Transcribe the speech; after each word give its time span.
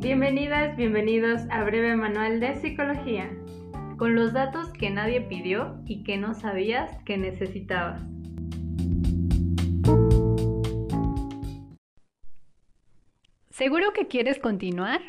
Bienvenidas, 0.00 0.78
bienvenidos 0.78 1.42
a 1.50 1.62
Breve 1.62 1.94
Manual 1.94 2.40
de 2.40 2.54
Psicología, 2.54 3.30
con 3.98 4.14
los 4.14 4.32
datos 4.32 4.72
que 4.72 4.88
nadie 4.88 5.20
pidió 5.20 5.78
y 5.84 6.04
que 6.04 6.16
no 6.16 6.32
sabías 6.32 6.90
que 7.04 7.18
necesitabas. 7.18 8.00
¿Seguro 13.50 13.92
que 13.92 14.06
quieres 14.08 14.38
continuar? 14.38 15.02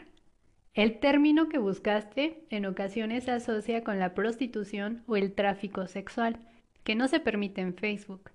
El 0.73 0.99
término 0.99 1.47
que 1.47 1.57
buscaste 1.57 2.43
en 2.49 2.65
ocasiones 2.65 3.23
se 3.23 3.31
asocia 3.31 3.85
con 3.85 3.97
la 3.97 4.13
prostitución 4.13 5.05
o 5.07 5.15
el 5.15 5.33
tráfico 5.33 5.87
sexual, 5.87 6.37
que 6.83 6.95
no 6.95 7.07
se 7.07 7.21
permite 7.21 7.61
en 7.61 7.75
Facebook. 7.75 8.31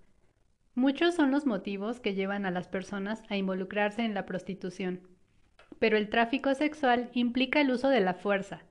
Muchos 0.74 1.14
son 1.14 1.30
los 1.30 1.44
motivos 1.44 2.00
que 2.00 2.14
llevan 2.14 2.46
a 2.46 2.50
las 2.50 2.66
personas 2.66 3.22
a 3.28 3.36
involucrarse 3.36 4.06
en 4.06 4.14
la 4.14 4.24
prostitución 4.24 5.02
pero 5.78 5.96
el 5.96 6.08
tráfico 6.08 6.54
sexual 6.54 7.10
implica 7.12 7.60
el 7.60 7.70
uso 7.70 7.88
de 7.88 8.00
la 8.00 8.14
fuerza, 8.14 8.62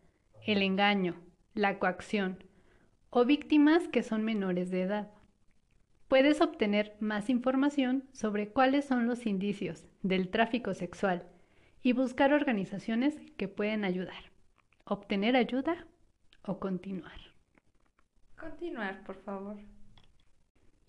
el 0.45 0.61
engaño, 0.61 1.15
la 1.53 1.79
coacción 1.79 2.43
o 3.09 3.25
víctimas 3.25 3.87
que 3.87 4.03
son 4.03 4.23
menores 4.23 4.71
de 4.71 4.81
edad. 4.81 5.11
Puedes 6.07 6.41
obtener 6.41 6.95
más 6.99 7.29
información 7.29 8.03
sobre 8.13 8.49
cuáles 8.49 8.85
son 8.85 9.07
los 9.07 9.25
indicios 9.25 9.87
del 10.03 10.29
tráfico 10.29 10.73
sexual 10.73 11.23
y 11.81 11.93
buscar 11.93 12.33
organizaciones 12.33 13.15
que 13.37 13.47
pueden 13.47 13.85
ayudar. 13.85 14.31
Obtener 14.83 15.35
ayuda 15.35 15.87
o 16.43 16.59
continuar. 16.59 17.19
Continuar, 18.37 19.03
por 19.03 19.15
favor. 19.23 19.57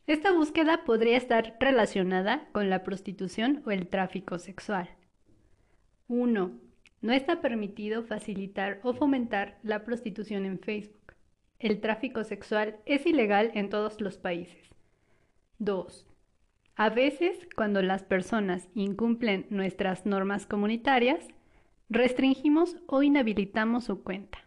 Esta 0.06 0.33
búsqueda 0.33 0.84
podría 0.84 1.17
estar 1.17 1.56
relacionada 1.61 2.48
con 2.53 2.70
la 2.70 2.83
prostitución 2.83 3.62
o 3.67 3.70
el 3.70 3.89
tráfico 3.89 4.39
sexual. 4.39 4.89
1. 6.09 6.53
No 7.03 7.12
está 7.12 7.41
permitido 7.41 8.05
facilitar 8.05 8.81
o 8.83 8.94
fomentar 8.94 9.58
la 9.62 9.84
prostitución 9.84 10.44
en 10.44 10.58
Facebook. 10.58 11.14
El 11.58 11.81
tráfico 11.81 12.22
sexual 12.25 12.77
es 12.86 13.06
ilegal 13.06 13.50
en 13.55 13.70
todos 13.70 14.00
los 14.00 14.19
países. 14.19 14.70
2. 15.58 16.06
A 16.77 16.91
veces, 16.91 17.48
cuando 17.56 17.81
las 17.83 18.05
personas 18.05 18.69
incumplen 18.75 19.47
nuestras 19.50 20.05
normas 20.05 20.47
comunitarias, 20.47 21.27
restringimos 21.89 22.77
o 22.86 23.03
inhabilitamos 23.03 23.84
su 23.84 24.03
cuenta. 24.03 24.38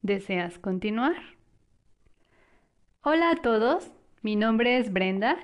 ¿Deseas 0.00 0.58
continuar? 0.58 1.16
Hola 3.02 3.30
a 3.30 3.36
todos, 3.36 3.92
mi 4.22 4.36
nombre 4.36 4.78
es 4.78 4.92
Brenda 4.92 5.36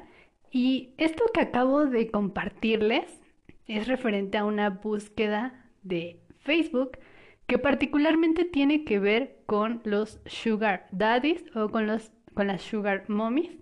y 0.50 0.94
esto 0.96 1.24
que 1.34 1.42
acabo 1.42 1.84
de 1.84 2.10
compartirles 2.10 3.20
es 3.68 3.86
referente 3.86 4.38
a 4.38 4.44
una 4.44 4.70
búsqueda 4.70 5.70
de 5.82 6.20
Facebook 6.40 6.98
que 7.46 7.58
particularmente 7.58 8.44
tiene 8.44 8.84
que 8.84 8.98
ver 8.98 9.42
con 9.46 9.80
los 9.84 10.20
sugar 10.26 10.88
daddies 10.90 11.44
o 11.54 11.68
con, 11.68 11.86
los, 11.86 12.12
con 12.34 12.46
las 12.46 12.62
sugar 12.62 13.08
mommies. 13.08 13.56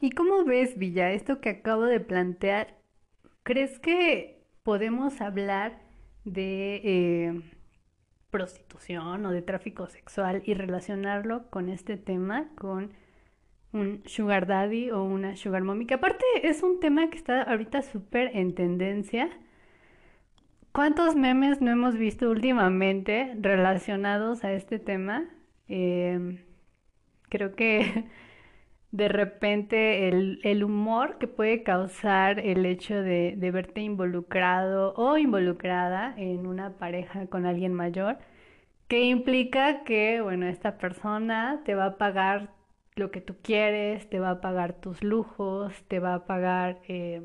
¿Y 0.00 0.10
cómo 0.10 0.44
ves, 0.44 0.78
Villa, 0.78 1.12
esto 1.12 1.40
que 1.40 1.50
acabo 1.50 1.84
de 1.84 2.00
plantear? 2.00 2.78
¿Crees 3.42 3.78
que 3.78 4.44
podemos 4.62 5.20
hablar 5.20 5.80
de 6.24 6.80
eh, 6.84 7.42
prostitución 8.30 9.26
o 9.26 9.30
de 9.30 9.42
tráfico 9.42 9.86
sexual 9.86 10.42
y 10.44 10.54
relacionarlo 10.54 11.50
con 11.50 11.68
este 11.68 11.96
tema, 11.96 12.48
con 12.56 12.92
un 13.72 14.02
sugar 14.06 14.46
daddy 14.46 14.90
o 14.90 15.02
una 15.02 15.36
sugar 15.36 15.62
mommy, 15.62 15.86
que 15.86 15.94
aparte 15.94 16.24
es 16.42 16.62
un 16.62 16.80
tema 16.80 17.08
que 17.10 17.16
está 17.16 17.42
ahorita 17.42 17.82
súper 17.82 18.30
en 18.36 18.54
tendencia. 18.54 19.30
¿Cuántos 20.72 21.16
memes 21.16 21.60
no 21.60 21.70
hemos 21.70 21.96
visto 21.96 22.30
últimamente 22.30 23.34
relacionados 23.40 24.44
a 24.44 24.52
este 24.52 24.78
tema? 24.78 25.24
Em, 25.68 26.38
creo 27.28 27.54
que 27.54 28.04
de 28.90 29.08
repente 29.08 30.08
el, 30.08 30.64
humor 30.64 31.18
que 31.18 31.26
puede 31.28 31.62
causar 31.62 32.40
el 32.40 32.66
hecho 32.66 32.94
de, 33.02 33.34
de 33.36 33.50
verte 33.50 33.80
involucrado 33.80 34.94
o 34.96 35.16
involucrada 35.18 36.14
en 36.16 36.46
una 36.46 36.76
pareja 36.78 37.26
con 37.26 37.46
alguien 37.46 37.74
mayor, 37.74 38.18
que 38.88 39.04
implica 39.04 39.84
que, 39.84 40.20
bueno, 40.20 40.46
esta 40.46 40.78
persona 40.78 41.62
te 41.64 41.74
va 41.74 41.86
a 41.86 41.98
pagar 41.98 42.50
lo 42.94 43.10
que 43.10 43.20
tú 43.20 43.36
quieres, 43.42 44.08
te 44.08 44.18
va 44.18 44.30
a 44.30 44.40
pagar 44.40 44.74
tus 44.74 45.02
lujos, 45.02 45.72
te 45.88 45.98
va 45.98 46.14
a 46.14 46.26
pagar 46.26 46.80
eh, 46.88 47.22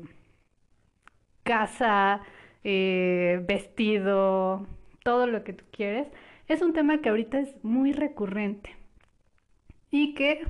casa, 1.42 2.22
eh, 2.64 3.42
vestido, 3.46 4.66
todo 5.02 5.26
lo 5.26 5.44
que 5.44 5.52
tú 5.52 5.64
quieres. 5.70 6.08
Es 6.48 6.62
un 6.62 6.72
tema 6.72 7.00
que 7.00 7.10
ahorita 7.10 7.40
es 7.40 7.62
muy 7.62 7.92
recurrente 7.92 8.76
y 9.90 10.14
que 10.14 10.46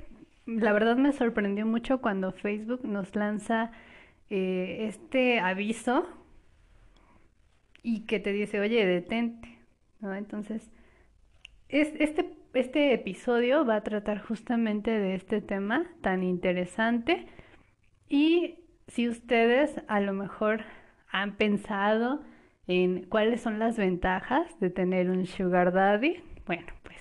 la 0.47 0.73
verdad 0.73 0.97
me 0.97 1.13
sorprendió 1.13 1.67
mucho 1.67 2.01
cuando 2.01 2.33
Facebook 2.33 2.85
nos 2.85 3.15
lanza 3.15 3.73
eh, 4.31 4.87
este 4.89 5.41
aviso 5.41 6.07
y 7.83 8.07
que 8.07 8.21
te 8.21 8.33
dice, 8.33 8.61
oye, 8.61 8.87
detente. 8.87 9.59
Entonces, 10.03 10.71
es, 11.69 11.93
este 11.99 12.38
este 12.59 12.93
episodio 12.93 13.65
va 13.65 13.77
a 13.77 13.83
tratar 13.83 14.21
justamente 14.21 14.91
de 14.91 15.15
este 15.15 15.41
tema 15.41 15.87
tan 16.01 16.23
interesante. 16.23 17.27
Y 18.09 18.65
si 18.89 19.09
ustedes 19.09 19.81
a 19.89 20.01
lo 20.01 20.13
mejor 20.13 20.63
han 21.11 21.37
pensado 21.37 22.21
en 22.67 23.05
cuáles 23.05 23.41
son 23.41 23.59
las 23.59 23.77
ventajas 23.77 24.59
de 24.61 24.71
tener 24.71 25.09
un 25.11 25.27
sugar 25.27 25.73
daddy, 25.73 26.23
bueno, 26.47 26.67
pues 26.83 26.99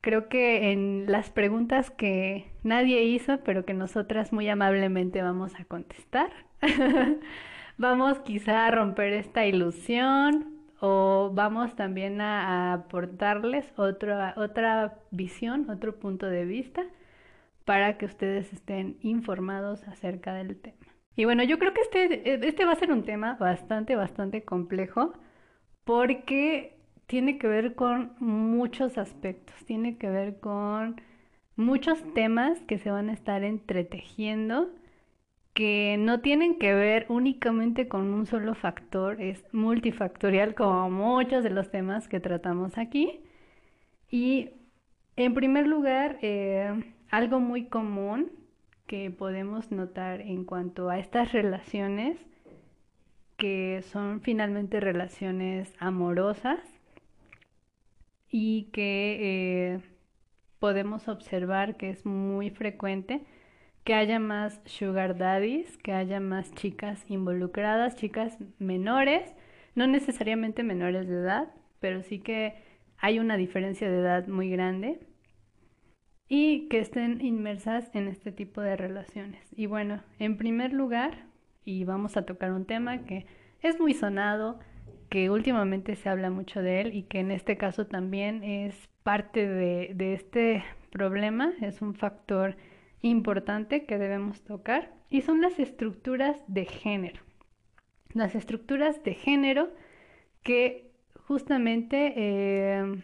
creo 0.00 0.28
que 0.28 0.72
en 0.72 1.06
las 1.08 1.30
preguntas 1.30 1.90
que 1.90 2.52
nadie 2.62 3.02
hizo, 3.04 3.40
pero 3.44 3.64
que 3.64 3.74
nosotras 3.74 4.32
muy 4.32 4.48
amablemente 4.48 5.20
vamos 5.20 5.58
a 5.58 5.64
contestar, 5.64 6.30
vamos 7.76 8.20
quizá 8.20 8.66
a 8.66 8.70
romper 8.70 9.12
esta 9.12 9.46
ilusión 9.46 10.55
o 10.80 11.30
vamos 11.34 11.74
también 11.76 12.20
a, 12.20 12.72
aportarles 12.72 13.66
otra, 13.76 14.34
otra 14.36 14.98
visión, 15.10 15.70
otro 15.70 15.98
punto 15.98 16.26
de 16.26 16.44
vista 16.44 16.84
para 17.64 17.98
que 17.98 18.06
ustedes 18.06 18.52
estén 18.52 18.96
informados 19.00 19.82
acerca 19.88 20.34
del 20.34 20.56
tema. 20.56 20.76
Y 21.16 21.24
bueno, 21.24 21.42
yo 21.42 21.58
creo 21.58 21.72
que 21.72 21.80
este, 21.80 22.46
este 22.46 22.64
va 22.64 22.72
a 22.72 22.76
ser 22.76 22.92
un 22.92 23.04
tema 23.04 23.36
bastante, 23.40 23.96
bastante 23.96 24.44
complejo 24.44 25.14
porque 25.84 26.78
tiene 27.06 27.38
que 27.38 27.48
ver 27.48 27.74
con 27.74 28.14
muchos 28.18 28.98
aspectos, 28.98 29.54
tiene 29.64 29.96
que 29.96 30.10
ver 30.10 30.40
con 30.40 31.00
muchos 31.56 32.02
temas 32.12 32.60
que 32.62 32.78
se 32.78 32.90
van 32.90 33.08
a 33.08 33.14
estar 33.14 33.44
entretejiendo 33.44 34.68
que 35.56 35.96
no 35.98 36.20
tienen 36.20 36.58
que 36.58 36.74
ver 36.74 37.06
únicamente 37.08 37.88
con 37.88 38.12
un 38.12 38.26
solo 38.26 38.54
factor, 38.54 39.22
es 39.22 39.42
multifactorial 39.52 40.54
como 40.54 40.90
muchos 40.90 41.42
de 41.42 41.48
los 41.48 41.70
temas 41.70 42.08
que 42.08 42.20
tratamos 42.20 42.76
aquí. 42.76 43.22
Y 44.10 44.50
en 45.16 45.32
primer 45.32 45.66
lugar, 45.66 46.18
eh, 46.20 46.92
algo 47.10 47.40
muy 47.40 47.68
común 47.68 48.30
que 48.86 49.10
podemos 49.10 49.72
notar 49.72 50.20
en 50.20 50.44
cuanto 50.44 50.90
a 50.90 50.98
estas 50.98 51.32
relaciones, 51.32 52.18
que 53.38 53.80
son 53.80 54.20
finalmente 54.20 54.78
relaciones 54.78 55.72
amorosas 55.78 56.60
y 58.30 58.64
que 58.74 59.16
eh, 59.20 59.80
podemos 60.58 61.08
observar 61.08 61.78
que 61.78 61.88
es 61.88 62.04
muy 62.04 62.50
frecuente, 62.50 63.24
que 63.86 63.94
haya 63.94 64.18
más 64.18 64.60
sugar 64.64 65.16
daddies, 65.16 65.78
que 65.78 65.92
haya 65.92 66.18
más 66.18 66.52
chicas 66.54 67.04
involucradas, 67.08 67.94
chicas 67.94 68.36
menores, 68.58 69.32
no 69.76 69.86
necesariamente 69.86 70.64
menores 70.64 71.06
de 71.06 71.14
edad, 71.14 71.54
pero 71.78 72.02
sí 72.02 72.18
que 72.18 72.54
hay 72.98 73.20
una 73.20 73.36
diferencia 73.36 73.88
de 73.88 74.00
edad 74.00 74.26
muy 74.26 74.50
grande 74.50 74.98
y 76.28 76.66
que 76.66 76.80
estén 76.80 77.24
inmersas 77.24 77.88
en 77.94 78.08
este 78.08 78.32
tipo 78.32 78.60
de 78.60 78.76
relaciones. 78.76 79.46
Y 79.54 79.66
bueno, 79.66 80.02
en 80.18 80.36
primer 80.36 80.72
lugar, 80.72 81.26
y 81.64 81.84
vamos 81.84 82.16
a 82.16 82.26
tocar 82.26 82.50
un 82.50 82.64
tema 82.64 83.04
que 83.04 83.26
es 83.62 83.78
muy 83.78 83.94
sonado, 83.94 84.58
que 85.10 85.30
últimamente 85.30 85.94
se 85.94 86.08
habla 86.08 86.30
mucho 86.30 86.60
de 86.60 86.80
él 86.80 86.92
y 86.92 87.04
que 87.04 87.20
en 87.20 87.30
este 87.30 87.56
caso 87.56 87.86
también 87.86 88.42
es 88.42 88.88
parte 89.04 89.46
de, 89.46 89.92
de 89.94 90.14
este 90.14 90.64
problema, 90.90 91.52
es 91.60 91.82
un 91.82 91.94
factor 91.94 92.56
importante 93.02 93.84
que 93.84 93.98
debemos 93.98 94.42
tocar 94.42 94.92
y 95.10 95.22
son 95.22 95.40
las 95.40 95.58
estructuras 95.58 96.42
de 96.46 96.64
género. 96.64 97.20
Las 98.12 98.34
estructuras 98.34 99.02
de 99.04 99.14
género 99.14 99.70
que 100.42 100.90
justamente 101.26 102.12
eh, 102.16 103.02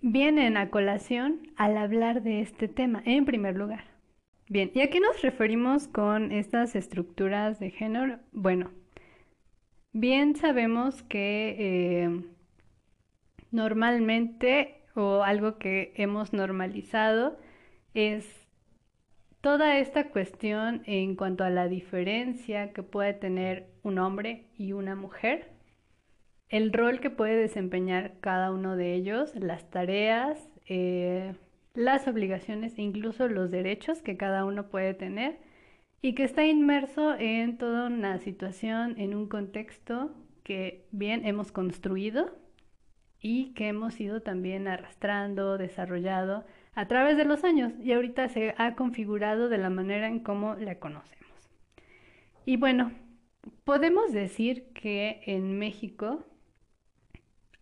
vienen 0.00 0.56
a 0.56 0.70
colación 0.70 1.40
al 1.56 1.76
hablar 1.76 2.22
de 2.22 2.40
este 2.40 2.68
tema, 2.68 3.02
en 3.04 3.24
primer 3.24 3.56
lugar. 3.56 3.84
Bien, 4.48 4.70
¿y 4.74 4.80
a 4.80 4.90
qué 4.90 5.00
nos 5.00 5.22
referimos 5.22 5.88
con 5.88 6.32
estas 6.32 6.74
estructuras 6.74 7.58
de 7.58 7.70
género? 7.70 8.18
Bueno, 8.32 8.70
Bien 9.94 10.36
sabemos 10.36 11.02
que 11.02 11.54
eh, 11.58 12.22
normalmente 13.50 14.86
o 14.94 15.22
algo 15.22 15.58
que 15.58 15.92
hemos 15.96 16.32
normalizado 16.32 17.38
es 17.92 18.41
toda 19.42 19.78
esta 19.78 20.08
cuestión 20.08 20.82
en 20.86 21.16
cuanto 21.16 21.44
a 21.44 21.50
la 21.50 21.68
diferencia 21.68 22.72
que 22.72 22.82
puede 22.82 23.12
tener 23.12 23.66
un 23.82 23.98
hombre 23.98 24.46
y 24.56 24.72
una 24.72 24.94
mujer, 24.94 25.50
el 26.48 26.72
rol 26.72 27.00
que 27.00 27.10
puede 27.10 27.34
desempeñar 27.36 28.14
cada 28.20 28.52
uno 28.52 28.76
de 28.76 28.94
ellos, 28.94 29.34
las 29.34 29.68
tareas, 29.68 30.48
eh, 30.68 31.34
las 31.74 32.06
obligaciones 32.06 32.78
e 32.78 32.82
incluso 32.82 33.26
los 33.28 33.50
derechos 33.50 34.00
que 34.00 34.16
cada 34.16 34.44
uno 34.44 34.68
puede 34.68 34.94
tener 34.94 35.38
y 36.00 36.14
que 36.14 36.22
está 36.22 36.46
inmerso 36.46 37.14
en 37.18 37.58
toda 37.58 37.86
una 37.88 38.18
situación, 38.18 38.94
en 38.98 39.14
un 39.14 39.28
contexto 39.28 40.14
que 40.44 40.86
bien 40.92 41.26
hemos 41.26 41.50
construido 41.50 42.30
y 43.20 43.54
que 43.54 43.68
hemos 43.68 44.00
ido 44.00 44.22
también 44.22 44.68
arrastrando, 44.68 45.58
desarrollado 45.58 46.44
a 46.74 46.86
través 46.86 47.16
de 47.16 47.24
los 47.24 47.44
años 47.44 47.72
y 47.82 47.92
ahorita 47.92 48.28
se 48.28 48.54
ha 48.58 48.74
configurado 48.74 49.48
de 49.48 49.58
la 49.58 49.70
manera 49.70 50.08
en 50.08 50.20
cómo 50.20 50.54
la 50.54 50.78
conocemos. 50.78 51.22
Y 52.44 52.56
bueno, 52.56 52.92
podemos 53.64 54.12
decir 54.12 54.72
que 54.72 55.20
en 55.26 55.58
México 55.58 56.24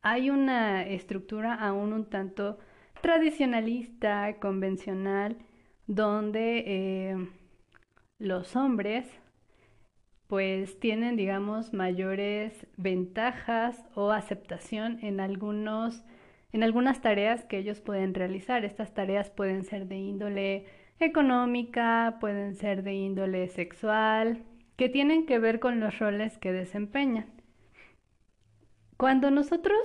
hay 0.02 0.30
una 0.30 0.86
estructura 0.86 1.54
aún 1.54 1.92
un 1.92 2.08
tanto 2.08 2.58
tradicionalista, 3.02 4.38
convencional, 4.38 5.36
donde 5.86 6.64
eh, 6.66 7.28
los 8.18 8.54
hombres 8.56 9.06
pues 10.28 10.78
tienen, 10.78 11.16
digamos, 11.16 11.72
mayores 11.72 12.66
ventajas 12.76 13.84
o 13.96 14.12
aceptación 14.12 15.00
en 15.02 15.18
algunos 15.18 16.04
en 16.52 16.62
algunas 16.62 17.00
tareas 17.00 17.44
que 17.44 17.58
ellos 17.58 17.80
pueden 17.80 18.14
realizar. 18.14 18.64
Estas 18.64 18.92
tareas 18.94 19.30
pueden 19.30 19.64
ser 19.64 19.86
de 19.86 19.96
índole 19.96 20.66
económica, 20.98 22.16
pueden 22.20 22.54
ser 22.54 22.82
de 22.82 22.94
índole 22.94 23.48
sexual, 23.48 24.44
que 24.76 24.88
tienen 24.88 25.26
que 25.26 25.38
ver 25.38 25.60
con 25.60 25.80
los 25.80 25.98
roles 25.98 26.38
que 26.38 26.52
desempeñan. 26.52 27.26
Cuando 28.96 29.30
nosotros 29.30 29.78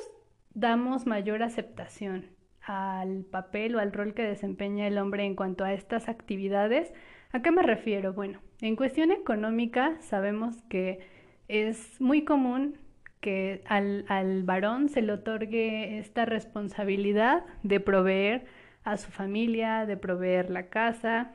damos 0.54 1.06
mayor 1.06 1.44
aceptación 1.44 2.28
al 2.62 3.24
papel 3.26 3.76
o 3.76 3.80
al 3.80 3.94
rol 3.94 4.14
que 4.14 4.24
desempeña 4.24 4.88
el 4.88 4.98
hombre 4.98 5.24
en 5.24 5.36
cuanto 5.36 5.64
a 5.64 5.74
estas 5.74 6.10
actividades, 6.10 6.94
¿a 7.32 7.42
qué 7.42 7.52
me 7.52 7.62
refiero? 7.62 8.14
Bueno, 8.14 8.40
en 8.62 8.76
cuestión 8.76 9.12
económica 9.12 9.98
sabemos 10.02 10.62
que 10.64 11.00
es 11.48 12.00
muy 12.02 12.24
común 12.24 12.78
que 13.26 13.64
al, 13.66 14.06
al 14.08 14.44
varón 14.44 14.88
se 14.88 15.02
le 15.02 15.14
otorgue 15.14 15.98
esta 15.98 16.26
responsabilidad 16.26 17.44
de 17.64 17.80
proveer 17.80 18.46
a 18.84 18.98
su 18.98 19.10
familia, 19.10 19.88
de 19.88 19.98
proveer 19.98 20.52
la 20.52 20.70
casa, 20.70 21.34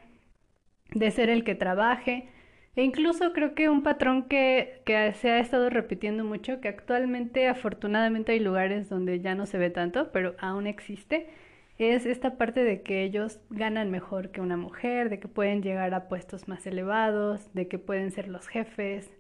de 0.95 1.11
ser 1.11 1.31
el 1.31 1.43
que 1.43 1.57
trabaje. 1.57 2.29
E 2.77 2.85
incluso 2.85 3.33
creo 3.33 3.57
que 3.57 3.69
un 3.69 3.83
patrón 3.83 4.29
que, 4.29 4.83
que, 4.87 5.13
se 5.15 5.31
ha 5.31 5.41
estado 5.41 5.69
repitiendo 5.69 6.23
mucho, 6.25 6.61
que 6.61 6.69
actualmente 6.69 7.49
afortunadamente 7.49 8.31
hay 8.33 8.39
lugares 8.39 8.89
donde 8.89 9.19
ya 9.21 9.35
no 9.35 9.47
se 9.47 9.59
ve 9.59 9.71
tanto, 9.71 10.13
pero 10.13 10.37
aún 10.39 10.69
existe, 10.69 11.29
es 11.77 12.07
esta 12.07 12.37
parte 12.39 12.63
de 12.63 12.83
que 12.83 13.03
ellos 13.03 13.41
ganan 13.51 13.91
mejor 13.91 14.31
que 14.31 14.41
una 14.41 14.57
mujer, 14.57 15.11
de 15.11 15.19
que 15.19 15.27
pueden 15.27 15.61
llegar 15.61 15.93
a 15.93 16.07
puestos 16.09 16.47
más 16.47 16.65
elevados, 16.69 17.53
de 17.53 17.67
que 17.67 17.81
pueden 17.81 18.13
ser 18.13 18.29
los 18.29 18.47
jefes, 18.47 19.11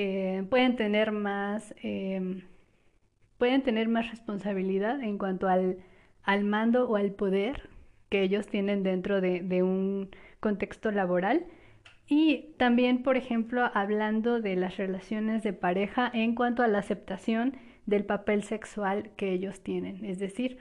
eh, 0.00 0.44
pueden 0.48 0.76
tener 0.76 1.10
más, 1.10 1.74
em, 1.82 2.42
pueden 3.36 3.62
tener 3.62 3.88
más 3.88 4.08
responsabilidad 4.08 5.02
en 5.02 5.18
cuanto 5.18 5.48
al, 5.48 5.78
al, 6.22 6.44
mando 6.44 6.88
o 6.88 6.94
al 6.94 7.10
poder 7.10 7.68
que 8.08 8.22
ellos 8.22 8.46
tienen 8.46 8.84
dentro 8.84 9.20
de, 9.20 9.40
de 9.40 9.64
un 9.64 10.10
contexto 10.38 10.92
laboral. 10.92 11.46
Y 12.06 12.54
también, 12.58 13.02
por 13.02 13.16
ejemplo, 13.16 13.72
hablando 13.74 14.40
de 14.40 14.54
las 14.54 14.76
relaciones 14.76 15.42
de 15.42 15.52
pareja 15.52 16.08
en 16.14 16.36
cuanto 16.36 16.62
a 16.62 16.68
la 16.68 16.78
aceptación 16.78 17.56
del 17.86 18.04
papel 18.04 18.44
sexual 18.44 19.10
que 19.16 19.32
ellos 19.32 19.62
tienen. 19.64 20.04
Es 20.04 20.20
decir, 20.20 20.58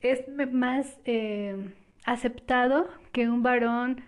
es 0.00 0.24
más 0.52 0.98
eh, 1.04 1.74
aceptado 2.04 2.88
que 3.12 3.28
un 3.28 3.44
varón 3.44 4.02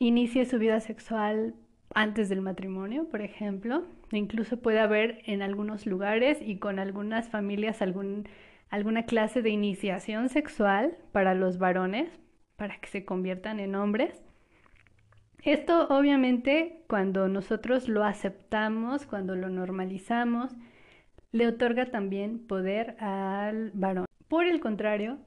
inicie 0.00 0.44
su 0.44 0.58
vida 0.58 0.80
sexual 0.80 1.54
antes 1.94 2.28
del 2.28 2.40
matrimonio, 2.40 3.08
por 3.08 3.22
ejemplo. 3.22 3.84
Incluso 4.12 4.60
puede 4.60 4.80
haber 4.80 5.22
en 5.24 5.42
algunos 5.42 5.86
lugares 5.86 6.38
y 6.40 6.58
con 6.58 6.78
algunas 6.78 7.28
familias 7.28 7.80
alguna 7.82 9.02
clase 9.04 9.42
de 9.42 9.50
iniciación 9.50 10.28
sexual 10.28 10.96
para 11.12 11.34
los 11.34 11.58
varones, 11.58 12.10
para 12.56 12.78
que 12.78 12.88
se 12.88 13.04
conviertan 13.04 13.60
en 13.60 13.74
hombres. 13.74 14.22
Esto 15.42 15.86
obviamente 15.88 16.82
cuando 16.88 17.28
nosotros 17.28 17.88
lo 17.88 18.04
aceptamos, 18.04 19.06
cuando 19.06 19.36
lo 19.36 19.48
normalizamos, 19.48 20.52
le 21.30 21.46
otorga 21.46 21.86
también 21.86 22.46
poder 22.46 22.96
al 23.00 23.70
varón. 23.74 24.06
Por 24.28 24.46
el 24.46 24.58
contrario, 24.58 25.18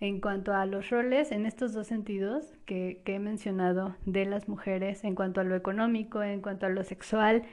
en 0.00 0.20
cuanto 0.20 0.54
a 0.54 0.66
los 0.66 0.90
roles 0.90 1.32
en 1.32 1.46
estos 1.46 1.72
dos 1.72 1.86
sentidos 1.86 2.52
que, 2.66 3.02
he 3.04 3.18
mencionado 3.18 3.96
de 4.06 4.26
las 4.26 4.48
mujeres, 4.48 5.04
en 5.04 5.14
cuanto 5.14 5.40
a 5.40 5.44
lo 5.44 5.54
económico, 5.54 6.22
en 6.22 6.40
cuanto 6.40 6.66
a 6.66 6.68
lo 6.70 6.82
sexual, 6.84 7.44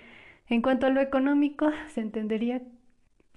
en 0.48 0.62
cuanto 0.62 0.88
a 0.88 0.90
lo 0.90 1.02
económico, 1.02 1.72
se 1.90 2.02
entendería 2.02 2.62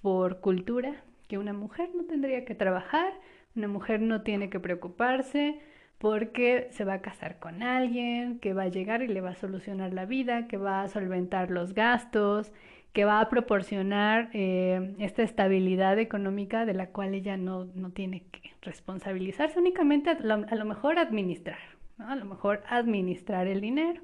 por 0.01 0.39
cultura 0.41 1.03
que 1.27 1.37
una 1.37 1.53
mujer 1.53 1.89
no 1.95 2.05
tendría 2.05 2.45
que 2.45 2.55
trabajar, 2.55 3.13
una 3.55 3.67
mujer 3.67 4.01
no 4.01 4.21
tiene 4.21 4.49
que 4.49 4.59
preocuparse 4.59 5.59
porque 5.97 6.67
se 6.71 6.83
va 6.83 6.95
a 6.95 7.01
casar 7.01 7.39
con 7.39 7.63
alguien, 7.63 8.39
que 8.39 8.53
va 8.53 8.63
a 8.63 8.67
llegar 8.67 9.01
y 9.01 9.07
le 9.07 9.21
va 9.21 9.31
a 9.31 9.35
solucionar 9.35 9.93
la 9.93 10.05
vida, 10.05 10.47
que 10.47 10.57
va 10.57 10.81
a 10.81 10.89
solventar 10.89 11.51
los 11.51 11.73
gastos, 11.73 12.51
que 12.95 13.03
va 13.03 13.19
a 13.19 13.27
proporcionar 13.27 14.29
eh, 14.31 14.95
esta 14.99 15.21
estabilidad 15.21 15.99
económica 15.99 16.65
de 16.65 16.73
la 16.73 16.91
cual 16.91 17.13
ella 17.13 17.35
no, 17.35 17.65
no 17.75 17.91
tiene 17.91 18.23
que 18.31 18.53
responsabilizarse, 18.61 19.59
únicamente 19.59 20.11
a 20.11 20.15
lo, 20.21 20.65
mejor 20.65 20.97
administrar, 20.97 21.59
a 21.99 22.15
lo 22.15 22.23
mejor 22.23 22.63
administrar 22.69 23.47
el 23.47 23.59
dinero. 23.59 24.01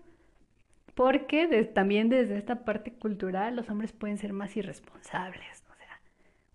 Porque 0.93 1.47
también 1.73 2.10
desde 2.10 2.38
esta 2.38 2.65
parte 2.65 2.91
cultural 2.91 3.55
los 3.55 3.69
hombres 3.69 3.93
pueden 3.93 4.17
ser 4.17 4.33
más 4.33 4.57
irresponsables. 4.57 5.63
O 5.71 5.75
sea, 5.77 6.01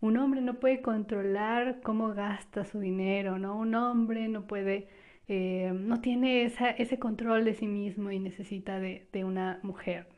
un 0.00 0.18
hombre 0.18 0.42
no 0.42 0.60
puede 0.60 0.82
controlar 0.82 1.80
cómo 1.82 2.12
gasta 2.12 2.66
su 2.66 2.80
dinero, 2.80 3.38
¿no? 3.38 3.56
Un 3.56 3.74
hombre 3.74 4.28
no 4.28 4.46
puede, 4.46 4.88
eh, 5.26 5.72
no 5.74 6.02
tiene 6.02 6.44
esa, 6.44 6.68
ese 6.68 6.98
control 6.98 7.46
de 7.46 7.54
sí 7.54 7.66
mismo 7.66 8.10
y 8.10 8.18
necesita 8.18 8.78
de, 8.78 9.08
de 9.10 9.24
una 9.24 9.58
mujer 9.62 10.15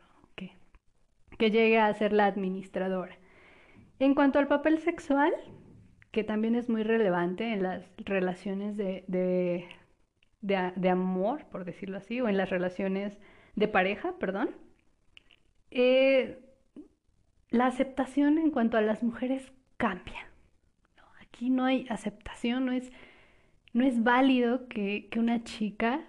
que 1.38 1.50
llegue 1.50 1.78
a 1.78 1.94
ser 1.94 2.12
la 2.12 2.26
administradora. 2.26 3.16
En 3.98 4.14
cuanto 4.14 4.38
al 4.38 4.48
papel 4.48 4.78
sexual, 4.80 5.32
que 6.10 6.24
también 6.24 6.54
es 6.54 6.68
muy 6.68 6.82
relevante 6.82 7.52
en 7.52 7.62
las 7.62 7.84
relaciones 7.98 8.76
de, 8.76 9.04
de, 10.40 10.88
amor, 10.88 11.44
por 11.46 11.64
decirlo 11.64 11.98
así, 11.98 12.20
o 12.20 12.28
en 12.28 12.36
las 12.36 12.50
relaciones 12.50 13.18
de 13.56 13.68
pareja, 13.68 14.14
perdón. 14.18 14.50
Eh, 15.70 16.40
la 17.50 17.66
aceptación 17.66 18.38
en 18.38 18.50
cuanto 18.50 18.76
a 18.76 18.82
las 18.82 19.02
mujeres 19.02 19.52
cambia. 19.76 20.26
Aquí 21.20 21.50
no 21.50 21.64
hay 21.64 21.86
aceptación, 21.88 22.66
no 22.66 22.72
es, 22.72 22.90
no 23.72 23.84
es 23.84 24.02
válido 24.02 24.66
que, 24.68 25.08
que, 25.10 25.20
una 25.20 25.44
chica 25.44 26.00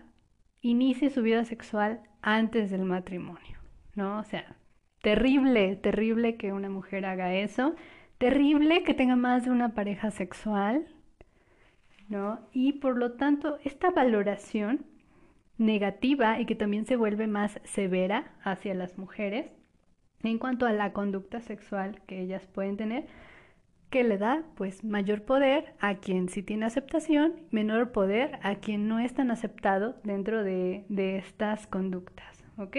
inicie 0.61 1.09
su 1.09 1.21
vida 1.21 1.45
sexual 1.45 2.01
antes 2.21 2.71
del 2.71 2.83
matrimonio, 2.83 3.59
¿no? 3.95 4.19
O 4.19 4.23
sea, 4.23 4.58
terrible, 5.01 5.75
terrible 5.75 6.35
que 6.35 6.53
una 6.53 6.69
mujer 6.69 7.05
haga 7.05 7.33
eso 7.33 7.75
terrible 8.19 8.83
que 8.83 8.93
tenga 8.93 9.15
más 9.15 9.45
de 9.45 9.51
una 9.51 9.73
pareja 9.73 10.11
sexual, 10.11 10.85
¿no? 12.09 12.39
Y 12.51 12.73
por 12.73 12.97
lo 12.97 13.13
tanto, 13.13 13.57
esta 13.63 13.89
valoración 13.89 14.85
negativa 15.57 16.39
y 16.39 16.45
que 16.45 16.55
también 16.55 16.85
se 16.85 16.97
vuelve 16.97 17.27
más 17.27 17.59
severa 17.63 18.33
hacia 18.43 18.73
las 18.75 18.97
mujeres 18.97 19.47
en 20.21 20.37
cuanto 20.37 20.65
a 20.65 20.73
la 20.73 20.91
conducta 20.91 21.39
sexual 21.39 22.01
que 22.07 22.19
ellas 22.19 22.45
pueden 22.47 22.75
tener, 22.75 23.07
que 23.89 24.03
le 24.03 24.17
da 24.17 24.43
pues 24.55 24.83
mayor 24.83 25.23
poder 25.23 25.73
a 25.79 25.95
quien 25.95 26.27
sí 26.27 26.43
tiene 26.43 26.65
aceptación, 26.65 27.35
menor 27.51 27.93
poder 27.93 28.37
a 28.43 28.55
quien 28.55 28.89
no 28.89 28.99
es 28.99 29.13
tan 29.13 29.31
aceptado 29.31 29.95
dentro 30.03 30.43
de, 30.43 30.85
de 30.89 31.17
estas 31.17 31.67
conductas, 31.67 32.43
¿ok? 32.57 32.77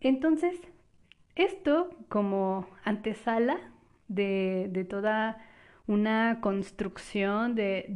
Entonces, 0.00 0.60
esto 1.38 1.90
como 2.08 2.68
antesala 2.84 3.58
de, 4.08 4.86
toda 4.88 5.38
una 5.86 6.40
construcción 6.40 7.54
de, 7.54 7.86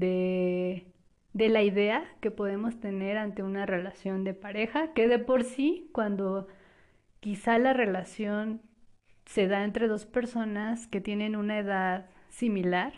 de, 1.34 1.48
la 1.48 1.62
idea 1.62 2.04
que 2.20 2.30
podemos 2.30 2.80
tener 2.80 3.18
ante 3.18 3.42
una 3.42 3.66
relación 3.66 4.24
de 4.24 4.32
pareja, 4.32 4.92
que 4.94 5.08
de 5.08 5.18
por 5.18 5.44
sí, 5.44 5.90
cuando 5.92 6.46
quizá 7.20 7.58
la 7.58 7.72
relación 7.72 8.62
se 9.26 9.48
da 9.48 9.64
entre 9.64 9.88
dos 9.88 10.06
personas 10.06 10.86
que 10.86 11.00
tienen 11.00 11.36
una 11.36 11.58
edad 11.58 12.10
similar, 12.28 12.92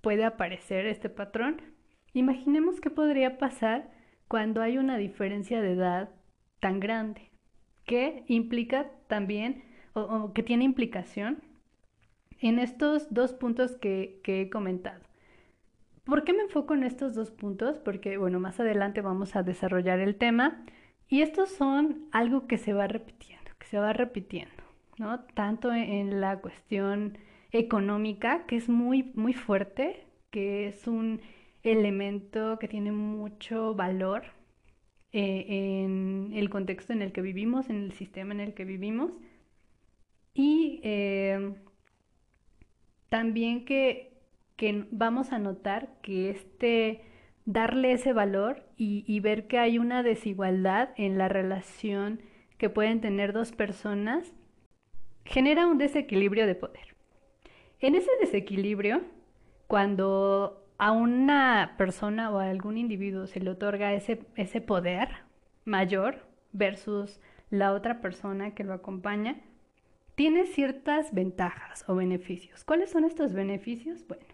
puede 0.00 0.24
aparecer 0.24 0.86
este 0.86 1.08
patrón. 1.08 1.62
Imaginemos 2.12 2.80
qué 2.80 2.90
podría 2.90 3.38
pasar 3.38 3.90
cuando 4.28 4.62
hay 4.62 4.78
una 4.78 4.98
diferencia 4.98 5.60
de 5.60 5.72
edad 5.72 6.10
tan 6.60 6.80
grande, 6.80 7.30
que 7.84 8.24
implica 8.26 8.90
también, 9.06 9.62
o, 9.96 10.32
que 10.32 10.42
tiene 10.42 10.64
implicación 10.64 11.42
en 12.40 12.58
estos 12.58 13.12
dos 13.12 13.32
puntos 13.32 13.76
que, 13.76 14.20
que 14.22 14.42
he 14.42 14.50
comentado. 14.50 15.00
¿Por 16.04 16.22
qué 16.24 16.32
me 16.32 16.42
enfoco 16.42 16.74
en 16.74 16.84
estos 16.84 17.14
dos 17.14 17.30
puntos? 17.30 17.78
Porque, 17.78 18.16
bueno, 18.18 18.38
más 18.38 18.60
adelante 18.60 19.00
vamos 19.00 19.34
a 19.34 19.42
desarrollar 19.42 19.98
el 19.98 20.16
tema 20.16 20.64
y 21.08 21.22
estos 21.22 21.50
son 21.50 22.06
algo 22.12 22.46
que 22.46 22.58
se 22.58 22.72
va 22.72 22.86
repitiendo, 22.86 23.50
que 23.58 23.66
se 23.66 23.78
va 23.78 23.92
repitiendo, 23.92 24.62
¿no? 24.98 25.20
Tanto 25.34 25.72
en 25.72 26.20
la 26.20 26.40
cuestión 26.40 27.18
económica, 27.52 28.46
que 28.46 28.56
es 28.56 28.68
muy, 28.68 29.12
muy 29.14 29.32
fuerte, 29.32 30.06
que 30.30 30.68
es 30.68 30.86
un 30.86 31.20
elemento 31.62 32.58
que 32.58 32.68
tiene 32.68 32.92
mucho 32.92 33.74
valor 33.74 34.24
eh, 35.12 35.46
en 35.84 36.32
el 36.34 36.50
contexto 36.50 36.92
en 36.92 37.02
el 37.02 37.12
que 37.12 37.22
vivimos, 37.22 37.70
en 37.70 37.84
el 37.84 37.92
sistema 37.92 38.34
en 38.34 38.40
el 38.40 38.54
que 38.54 38.64
vivimos. 38.64 39.12
Y 40.38 40.80
eh, 40.84 41.54
también 43.08 43.64
que, 43.64 44.12
vamos 44.90 45.32
a 45.32 45.38
notar 45.38 45.98
que 46.02 46.28
este 46.28 47.00
darle 47.46 47.92
ese 47.92 48.12
valor 48.12 48.62
y, 48.76 49.02
y 49.06 49.20
ver 49.20 49.46
que 49.46 49.58
hay 49.58 49.78
una 49.78 50.02
desigualdad 50.02 50.90
en 50.96 51.16
la 51.16 51.28
relación 51.28 52.20
que 52.58 52.68
pueden 52.68 53.00
tener 53.00 53.32
dos 53.32 53.52
personas 53.52 54.34
genera 55.24 55.66
un 55.66 55.78
desequilibrio 55.78 56.46
de 56.46 56.54
poder. 56.54 56.96
En 57.80 57.94
ese 57.94 58.10
desequilibrio, 58.20 59.02
cuando 59.68 60.66
a 60.76 60.92
una 60.92 61.76
persona 61.78 62.30
o 62.30 62.38
a 62.38 62.50
algún 62.50 62.76
individuo 62.76 63.26
se 63.26 63.40
le 63.40 63.50
otorga 63.50 63.94
ese, 63.94 64.20
ese 64.34 64.60
poder 64.60 65.08
mayor 65.64 66.26
versus 66.52 67.20
la 67.48 67.72
otra 67.72 68.02
persona 68.02 68.54
que 68.54 68.64
lo 68.64 68.74
acompaña, 68.74 69.40
tiene 70.16 70.46
ciertas 70.46 71.14
ventajas 71.14 71.84
o 71.86 71.94
beneficios. 71.94 72.64
¿Cuáles 72.64 72.90
son 72.90 73.04
estos 73.04 73.32
beneficios? 73.32 74.04
Bueno, 74.08 74.24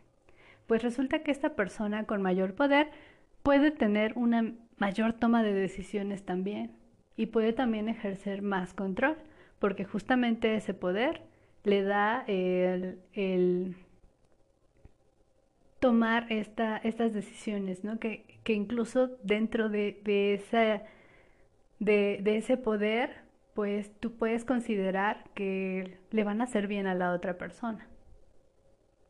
pues 0.67 0.83
resulta 0.83 1.23
que 1.23 1.31
esta 1.31 1.55
persona 1.55 2.05
con 2.05 2.23
mayor 2.23 2.55
poder 2.55 2.91
puede 3.43 3.71
tener 3.71 4.15
una 4.17 4.55
mayor 4.79 5.13
toma 5.13 5.43
de 5.43 5.53
decisiones 5.53 6.25
también 6.25 6.73
y 7.17 7.27
puede 7.27 7.53
también 7.53 7.89
ejercer 7.89 8.43
más 8.43 8.73
control, 8.75 9.17
porque 9.59 9.85
justamente 9.85 10.55
ese 10.57 10.73
poder 10.73 11.23
le 11.65 11.83
da 11.83 12.25
el, 12.27 13.77
tomar 15.79 16.27
esta, 16.33 16.79
estas 16.79 17.13
decisiones, 17.13 17.85
¿no? 17.85 17.99
Que, 17.99 18.25
incluso 18.47 19.19
dentro 19.23 19.69
de, 19.69 20.01
ese 22.25 22.57
poder, 22.57 23.22
pues 23.55 23.93
tú 24.01 24.17
puedes 24.17 24.45
considerar 24.45 25.25
que 25.35 25.99
le 26.11 26.25
van 26.25 26.41
a 26.41 26.45
hacer 26.45 26.67
bien 26.67 26.87
a 26.87 26.95
la 26.95 27.13
otra 27.13 27.39
persona, 27.39 27.89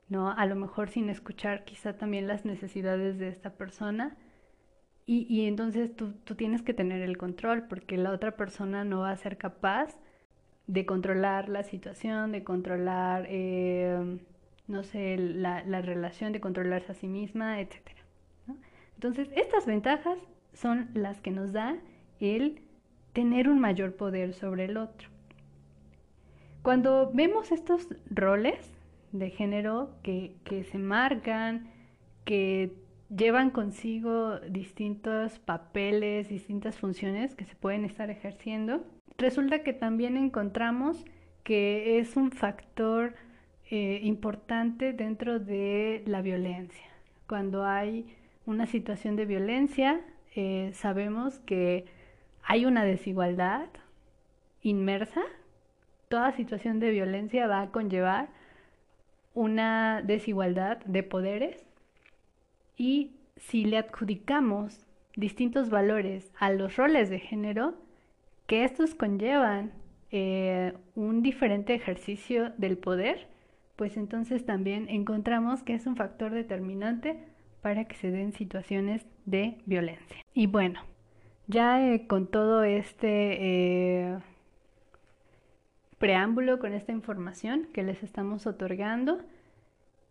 ¿no? 0.08 0.30
A 0.30 0.46
lo 0.46 0.56
mejor 0.56 0.88
sin 0.90 1.08
escuchar 1.08 1.64
quizá 1.64 1.96
también 1.96 2.26
las 2.26 2.44
necesidades 2.44 3.18
de 3.18 3.28
esta 3.28 3.50
persona. 3.50 4.16
Y, 5.06 5.26
y 5.28 5.46
entonces 5.46 5.94
tú, 5.94 6.12
tú 6.24 6.34
tienes 6.36 6.62
que 6.62 6.74
tener 6.74 7.02
el 7.02 7.18
control 7.18 7.66
porque 7.68 7.96
la 7.96 8.12
otra 8.12 8.36
persona 8.36 8.84
no 8.84 9.00
va 9.00 9.10
a 9.10 9.16
ser 9.16 9.36
capaz 9.36 9.98
de 10.66 10.86
controlar 10.86 11.48
la 11.48 11.62
situación, 11.62 12.32
de 12.32 12.44
controlar... 12.44 13.26
Eh, 13.28 14.18
no 14.68 14.82
sé, 14.82 15.16
la, 15.18 15.64
la 15.64 15.82
relación 15.82 16.32
de 16.32 16.40
controlarse 16.40 16.92
a 16.92 16.94
sí 16.94 17.08
misma, 17.08 17.60
etc. 17.60 17.76
Entonces, 18.94 19.28
estas 19.36 19.66
ventajas 19.66 20.18
son 20.52 20.88
las 20.94 21.20
que 21.20 21.30
nos 21.30 21.52
da 21.52 21.76
el 22.20 22.62
tener 23.12 23.48
un 23.48 23.60
mayor 23.60 23.94
poder 23.96 24.34
sobre 24.34 24.64
el 24.66 24.76
otro. 24.76 25.08
Cuando 26.62 27.10
vemos 27.12 27.52
estos 27.52 27.88
roles 28.08 28.72
de 29.12 29.30
género 29.30 29.90
que, 30.02 30.36
que 30.44 30.64
se 30.64 30.78
marcan, 30.78 31.68
que 32.24 32.72
llevan 33.14 33.50
consigo 33.50 34.38
distintos 34.40 35.38
papeles, 35.38 36.28
distintas 36.28 36.78
funciones 36.78 37.34
que 37.34 37.44
se 37.44 37.56
pueden 37.56 37.84
estar 37.84 38.10
ejerciendo, 38.10 38.84
resulta 39.18 39.62
que 39.62 39.72
también 39.72 40.16
encontramos 40.16 41.04
que 41.42 41.98
es 41.98 42.16
un 42.16 42.30
factor 42.30 43.14
eh, 43.70 44.00
importante 44.02 44.92
dentro 44.92 45.38
de 45.38 46.02
la 46.06 46.22
violencia. 46.22 46.86
Cuando 47.26 47.64
hay 47.64 48.06
una 48.46 48.66
situación 48.66 49.16
de 49.16 49.26
violencia, 49.26 50.00
eh, 50.34 50.70
sabemos 50.74 51.38
que 51.40 51.86
hay 52.42 52.66
una 52.66 52.84
desigualdad 52.84 53.66
inmersa. 54.62 55.22
Toda 56.08 56.32
situación 56.32 56.80
de 56.80 56.90
violencia 56.90 57.46
va 57.46 57.62
a 57.62 57.70
conllevar 57.70 58.28
una 59.34 60.02
desigualdad 60.02 60.78
de 60.84 61.02
poderes 61.02 61.64
y 62.76 63.12
si 63.36 63.64
le 63.64 63.78
adjudicamos 63.78 64.86
distintos 65.16 65.70
valores 65.70 66.30
a 66.38 66.50
los 66.50 66.76
roles 66.76 67.10
de 67.10 67.18
género, 67.18 67.74
que 68.46 68.64
estos 68.64 68.94
conllevan 68.94 69.72
eh, 70.10 70.74
un 70.94 71.22
diferente 71.22 71.74
ejercicio 71.74 72.52
del 72.58 72.76
poder, 72.76 73.28
pues 73.76 73.96
entonces 73.96 74.44
también 74.44 74.88
encontramos 74.88 75.62
que 75.62 75.74
es 75.74 75.86
un 75.86 75.96
factor 75.96 76.32
determinante 76.32 77.18
para 77.62 77.84
que 77.84 77.96
se 77.96 78.10
den 78.10 78.32
situaciones 78.32 79.06
de 79.24 79.58
violencia. 79.66 80.18
Y 80.34 80.46
bueno, 80.46 80.80
ya 81.46 81.86
eh, 81.86 82.06
con 82.06 82.26
todo 82.26 82.64
este 82.64 83.08
eh, 83.40 84.18
preámbulo, 85.98 86.58
con 86.58 86.72
esta 86.72 86.92
información 86.92 87.68
que 87.72 87.82
les 87.82 88.02
estamos 88.02 88.46
otorgando, 88.46 89.20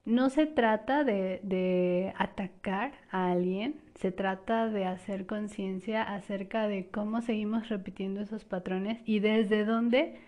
no 0.05 0.29
se 0.29 0.47
trata 0.47 1.03
de, 1.03 2.13
atacar 2.17 2.93
a 3.11 3.31
alguien, 3.31 3.75
se 4.00 4.11
trata 4.11 4.67
de 4.67 4.85
hacer 4.85 5.25
conciencia 5.25 6.01
acerca 6.01 6.67
de 6.67 6.88
cómo 6.88 7.21
seguimos 7.21 7.69
repitiendo 7.69 8.21
esos 8.21 8.45
patrones 8.45 9.00
y 9.05 9.19
desde 9.19 9.63
dónde 9.63 10.19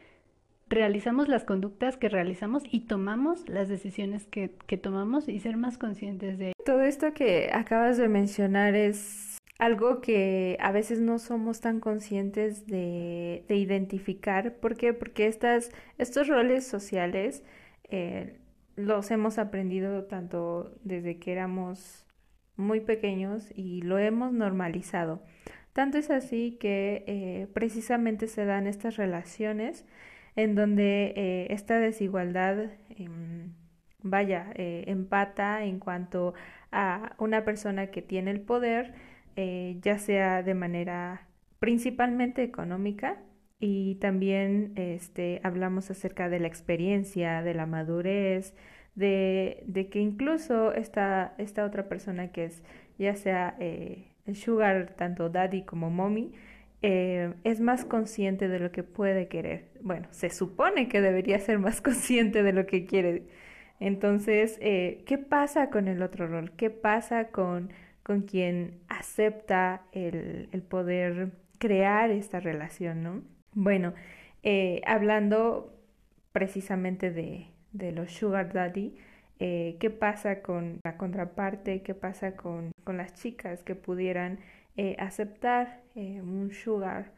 realizamos 0.70 1.28
las 1.28 1.44
conductas 1.44 1.98
que 1.98 2.10
realizamos 2.10 2.64
y 2.70 2.82
tomamos 2.82 3.48
las 3.50 3.68
decisiones 3.68 4.26
que, 4.26 4.52
que 4.68 4.78
tomamos 4.78 5.28
y 5.28 5.40
ser 5.40 5.58
más 5.58 5.78
conscientes 5.78 6.38
de 6.38 6.48
ello. 6.48 6.54
Todo 6.66 6.82
esto 6.82 7.14
que 7.14 7.50
acabas 7.52 7.98
de 7.98 8.10
mencionar 8.10 8.76
es 8.76 9.38
algo 9.64 10.02
que 10.02 10.58
a 10.60 10.74
veces 10.74 11.00
no 11.00 11.20
somos 11.20 11.62
tan 11.62 11.80
conscientes 11.80 12.68
de, 12.68 13.46
de 13.48 13.56
identificar. 13.56 14.56
¿Por 14.56 14.76
qué? 14.76 14.92
Porque 14.94 15.28
estas, 15.28 15.72
estos 15.98 16.28
roles 16.28 16.68
sociales 16.68 17.44
eh, 17.90 18.40
los 18.76 19.10
hemos 19.10 19.38
aprendido 19.38 20.04
tanto 20.04 20.76
desde 20.84 21.18
que 21.18 21.32
éramos 21.32 22.06
muy 22.58 22.82
pequeños 22.82 23.54
y 23.56 23.82
lo 23.84 24.00
hemos 24.00 24.34
normalizado. 24.34 25.24
Tanto 25.72 25.98
es 25.98 26.10
así 26.10 26.58
que 26.60 27.06
eh, 27.08 27.48
precisamente 27.54 28.28
se 28.28 28.44
dan 28.44 28.68
estas 28.68 28.98
relaciones 28.98 29.86
en 30.36 30.56
donde 30.56 31.14
eh, 31.16 31.48
esta 31.52 31.80
desigualdad, 31.80 32.72
em, 32.98 33.54
vaya, 34.02 34.52
empata 34.56 35.64
en 35.64 35.80
cuanto 35.80 36.34
a 36.72 37.16
una 37.18 37.46
persona 37.46 37.88
que 37.88 38.02
tiene 38.02 38.32
el 38.32 38.42
poder, 38.42 38.94
eh, 39.36 39.78
ya 39.82 39.98
sea 39.98 40.44
de 40.44 40.54
manera 40.54 41.28
principalmente 41.60 42.44
económica, 42.44 43.22
y 43.60 43.96
también 43.96 44.74
este, 44.76 45.40
hablamos 45.44 45.90
acerca 45.90 46.30
de 46.30 46.40
la 46.40 46.48
experiencia, 46.48 47.42
de 47.44 47.54
la 47.54 47.66
madurez, 47.66 48.56
de, 48.96 49.64
de 49.68 49.88
que 49.90 50.00
incluso 50.00 50.74
esta, 50.74 51.34
esta 51.38 51.66
otra 51.66 51.88
persona 51.88 52.32
que 52.32 52.46
es 52.46 52.64
ya 52.98 53.16
sea 53.16 53.56
el 53.60 54.36
sugar, 54.36 54.94
tanto 54.98 55.30
daddy 55.30 55.64
como 55.64 55.90
mommy, 55.90 56.34
eh, 56.82 57.34
es 57.46 57.62
más 57.62 57.86
consciente 57.86 58.48
de 58.50 58.60
lo 58.60 58.72
que 58.72 58.84
puede 58.84 59.28
querer. 59.28 59.70
Bueno, 59.82 60.08
se 60.12 60.30
supone 60.30 60.90
que 60.90 61.02
debería 61.02 61.40
ser 61.40 61.60
más 61.60 61.82
consciente 61.82 62.44
de 62.44 62.54
lo 62.54 62.66
que 62.66 62.86
quiere. 62.86 63.24
Entonces, 63.80 64.58
eh, 64.62 65.04
¿qué 65.06 65.18
pasa 65.18 65.70
con 65.70 65.88
el 65.88 66.02
otro 66.02 66.28
rol? 66.28 66.52
¿Qué 66.58 66.70
pasa 66.70 67.30
con, 67.30 67.72
con 68.04 68.22
quien 68.22 68.80
acepta 68.90 69.84
el, 69.92 70.50
el 70.52 70.62
poder 70.62 71.32
crear 71.58 72.12
esta 72.12 72.40
relación, 72.40 73.04
no? 73.04 73.22
Bueno, 73.54 73.94
eh, 74.44 74.82
hablando 74.86 75.74
precisamente 76.32 77.12
de, 77.12 77.48
de 77.72 77.92
los 77.92 78.12
sugar 78.12 78.54
daddy, 78.54 78.96
¿qué 79.40 79.90
pasa 80.00 80.42
con 80.42 80.80
la 80.86 80.96
contraparte? 80.96 81.82
¿Qué 81.82 81.94
pasa 81.94 82.36
con, 82.38 82.72
con 82.86 82.96
las 82.96 83.14
chicas 83.14 83.62
que 83.64 83.76
pudieran 83.76 84.40
eh, 84.76 84.96
aceptar 84.98 85.84
eh, 85.94 86.20
un 86.22 86.52
sugar 86.52 87.12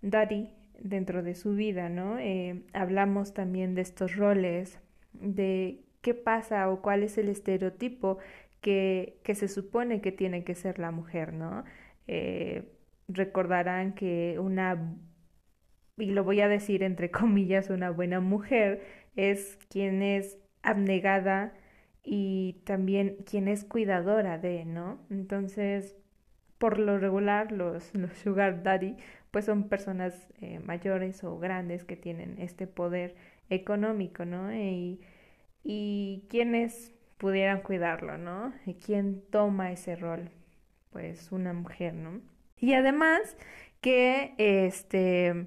daddy 0.00 0.48
dentro 0.80 1.22
de 1.22 1.34
su 1.34 1.54
vida, 1.54 1.90
¿no? 1.90 2.18
Eh, 2.18 2.62
hablamos 2.72 3.34
también 3.34 3.74
de 3.74 3.82
estos 3.82 4.16
roles, 4.16 4.78
de 5.12 5.80
qué 6.00 6.14
pasa 6.14 6.70
o 6.70 6.80
cuál 6.80 7.02
es 7.02 7.18
el 7.18 7.28
estereotipo 7.28 8.18
que, 8.64 9.20
se 9.34 9.48
supone 9.48 10.00
que 10.00 10.10
tiene 10.10 10.42
que 10.44 10.54
ser 10.54 10.78
la 10.78 10.90
mujer, 10.90 11.34
¿no? 11.34 11.64
Eh, 12.06 12.72
recordarán 13.08 13.94
que 13.94 14.38
una, 14.40 14.96
y 15.98 16.06
lo 16.06 16.24
voy 16.24 16.40
a 16.40 16.48
decir 16.48 16.82
entre 16.82 17.10
comillas, 17.12 17.70
una 17.70 17.90
buena 17.90 18.20
mujer 18.20 18.82
es 19.16 19.58
quien 19.68 20.02
es 20.02 20.38
abnegada 20.62 21.52
y 22.02 22.62
también 22.64 23.16
quien 23.30 23.48
es 23.48 23.64
cuidadora 23.64 24.38
de, 24.38 24.64
¿no? 24.64 24.98
Entonces, 25.10 25.96
por 26.58 26.78
lo 26.78 26.98
regular, 26.98 27.52
los, 27.52 27.94
los 27.94 28.12
sugar 28.14 28.62
daddy, 28.62 28.96
pues 29.30 29.44
son 29.44 29.68
personas 29.68 30.28
eh, 30.40 30.60
mayores 30.60 31.22
o 31.24 31.38
grandes 31.38 31.84
que 31.84 31.96
tienen 31.96 32.36
este 32.38 32.66
poder 32.66 33.16
económico, 33.50 34.24
¿no? 34.24 34.50
Y 35.66 36.26
quienes 36.28 36.94
pudieran 37.24 37.62
cuidarlo, 37.62 38.18
¿no? 38.18 38.52
¿Y 38.66 38.74
quién 38.74 39.22
toma 39.30 39.72
ese 39.72 39.96
rol? 39.96 40.28
Pues 40.90 41.32
una 41.32 41.54
mujer, 41.54 41.94
¿no? 41.94 42.20
Y 42.58 42.74
además 42.74 43.38
que 43.80 44.34
este 44.36 45.46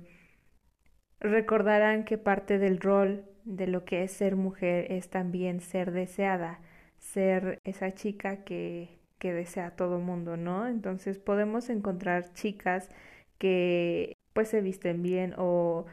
recordarán 1.20 2.04
que 2.04 2.18
parte 2.18 2.58
del 2.58 2.80
rol 2.80 3.26
de 3.44 3.68
lo 3.68 3.86
que 3.86 4.02
es 4.02 4.12
ser 4.12 4.36
mujer 4.36 4.92
es 4.92 5.12
también 5.12 5.62
ser 5.62 5.92
deseada, 5.92 6.62
ser 6.98 7.60
esa 7.64 7.92
chica 7.92 8.44
que, 8.44 8.98
que 9.20 9.32
desea 9.32 9.76
todo 9.76 10.00
mundo, 10.00 10.36
¿no? 10.36 10.68
Entonces 10.68 11.20
podemos 11.20 11.70
encontrar 11.70 12.34
chicas 12.34 12.90
que 13.38 14.18
pues 14.34 14.48
se 14.48 14.62
visten 14.62 15.04
bien 15.04 15.36
o 15.38 15.86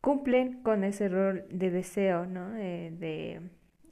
cumplen 0.00 0.64
con 0.64 0.82
ese 0.82 1.08
rol 1.08 1.44
de 1.48 1.70
deseo, 1.70 2.26
¿no? 2.26 2.56
Eh, 2.56 2.90
de, 2.98 3.40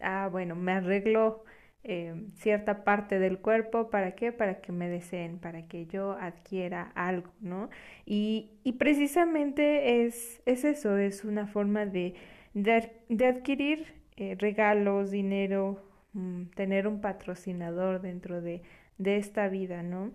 ah, 0.01 0.29
bueno, 0.31 0.55
me 0.57 0.73
arreglo 0.73 1.45
eh, 1.85 2.15
cierta 2.35 2.85
parte 2.85 3.19
del 3.19 3.39
cuerpo, 3.39 3.91
¿para 3.91 4.15
qué? 4.17 4.33
Para 4.33 4.61
que 4.61 4.73
me 4.73 4.89
deseen, 4.89 5.39
para 5.39 5.69
que 5.69 5.87
yo 5.87 6.13
adquiera 6.13 6.91
algo, 6.95 7.33
¿no? 7.41 7.71
Y, 8.05 8.51
y 8.65 8.73
precisamente 8.73 10.05
es, 10.05 10.43
es 10.47 10.65
eso, 10.65 10.97
es 10.99 11.25
una 11.25 11.47
forma 11.47 11.87
de, 11.87 12.15
de, 12.55 13.27
adquirir 13.27 13.87
eh, 14.17 14.37
regalos, 14.39 15.11
dinero, 15.11 15.83
mm, 16.15 16.47
tener 16.57 16.89
un 16.89 17.01
patrocinador 17.01 18.01
dentro 18.01 18.41
de, 18.41 18.63
de 18.99 19.17
esta 19.19 19.49
vida, 19.49 19.83
¿no? 19.83 20.13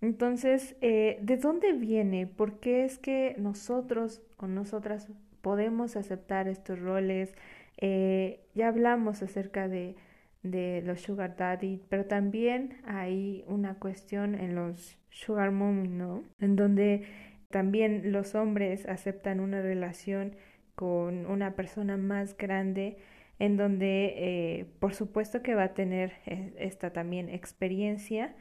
Entonces, 0.00 0.76
eh, 0.80 1.18
¿de 1.22 1.36
dónde 1.36 1.72
viene? 1.72 2.26
¿Por 2.26 2.60
qué 2.60 2.84
es 2.84 2.98
que 2.98 3.34
nosotros 3.38 4.22
o 4.38 4.46
nosotras 4.46 5.08
podemos 5.42 5.96
aceptar 5.96 6.48
estos 6.48 6.78
roles? 6.80 7.34
Eh, 7.80 8.40
ya 8.54 8.68
hablamos 8.68 9.22
acerca 9.22 9.68
de, 9.68 9.96
los 10.42 11.00
sugar 11.02 11.36
daddy, 11.36 11.82
pero 11.88 12.06
también 12.06 12.78
hay 12.84 13.44
una 13.46 13.74
cuestión 13.74 14.34
en 14.34 14.54
los 14.54 14.96
sugar 15.10 15.50
mommy, 15.50 15.88
¿no? 15.88 16.22
En 16.40 16.56
donde 16.56 17.04
también 17.50 18.12
los 18.12 18.34
hombres 18.34 18.86
aceptan 18.86 19.40
una 19.40 19.60
relación 19.60 20.36
con 20.74 21.26
una 21.26 21.56
persona 21.56 21.96
más 21.96 22.36
grande 22.36 22.98
en 23.38 23.56
donde 23.56 24.14
eh, 24.16 24.66
por 24.78 24.94
supuesto 24.94 25.42
que 25.42 25.54
va 25.54 25.64
a 25.64 25.74
tener 25.74 26.12
esta 26.26 26.92
también 26.92 27.28
experiencia 27.28 28.34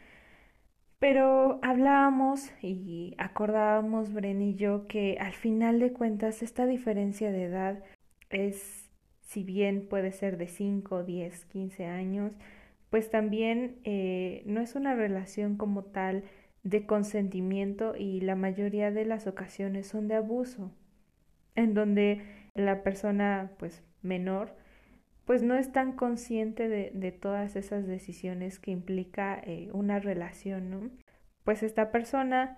pero 1.00 1.60
hablábamos 1.64 2.52
y 2.62 3.16
acordábamos, 3.18 4.12
Bren 4.14 4.42
y 4.42 4.56
yo, 4.56 4.86
que 4.88 5.18
al 5.20 5.32
final 5.32 5.80
de 5.80 5.94
cuentas 5.94 6.44
esta 6.44 6.66
diferencia 6.66 7.32
de 7.32 7.46
edad 7.46 7.84
es, 8.30 8.79
si 9.30 9.44
bien 9.44 9.86
puede 9.88 10.12
ser 10.12 10.38
de 10.38 10.48
5, 10.48 11.04
10, 11.04 11.46
15 11.46 11.86
años, 11.86 12.34
pues 12.90 13.12
también 13.12 13.78
eh, 13.84 14.42
no 14.48 14.60
es 14.60 14.74
una 14.74 14.96
relación 14.96 15.56
como 15.56 15.84
tal 15.84 16.24
de 16.64 16.88
consentimiento 16.88 17.96
y 17.96 18.22
la 18.22 18.36
mayoría 18.36 18.90
de 18.90 19.06
las 19.06 19.28
ocasiones 19.28 19.86
son 19.86 20.08
de 20.08 20.16
abuso, 20.16 20.72
en 21.54 21.76
donde 21.76 22.24
la 22.56 22.82
persona 22.82 23.52
pues 23.60 23.84
menor 24.02 24.56
pues 25.26 25.44
no 25.44 25.54
es 25.54 25.72
tan 25.72 25.92
consciente 25.92 26.68
de, 26.68 26.90
de 26.96 27.12
todas 27.12 27.56
esas 27.56 27.86
decisiones 27.86 28.58
que 28.58 28.72
implica 28.72 29.40
eh, 29.46 29.70
una 29.74 30.00
relación, 30.00 30.72
¿no? 30.72 30.90
Pues 31.44 31.62
esta 31.62 31.92
persona 31.92 32.58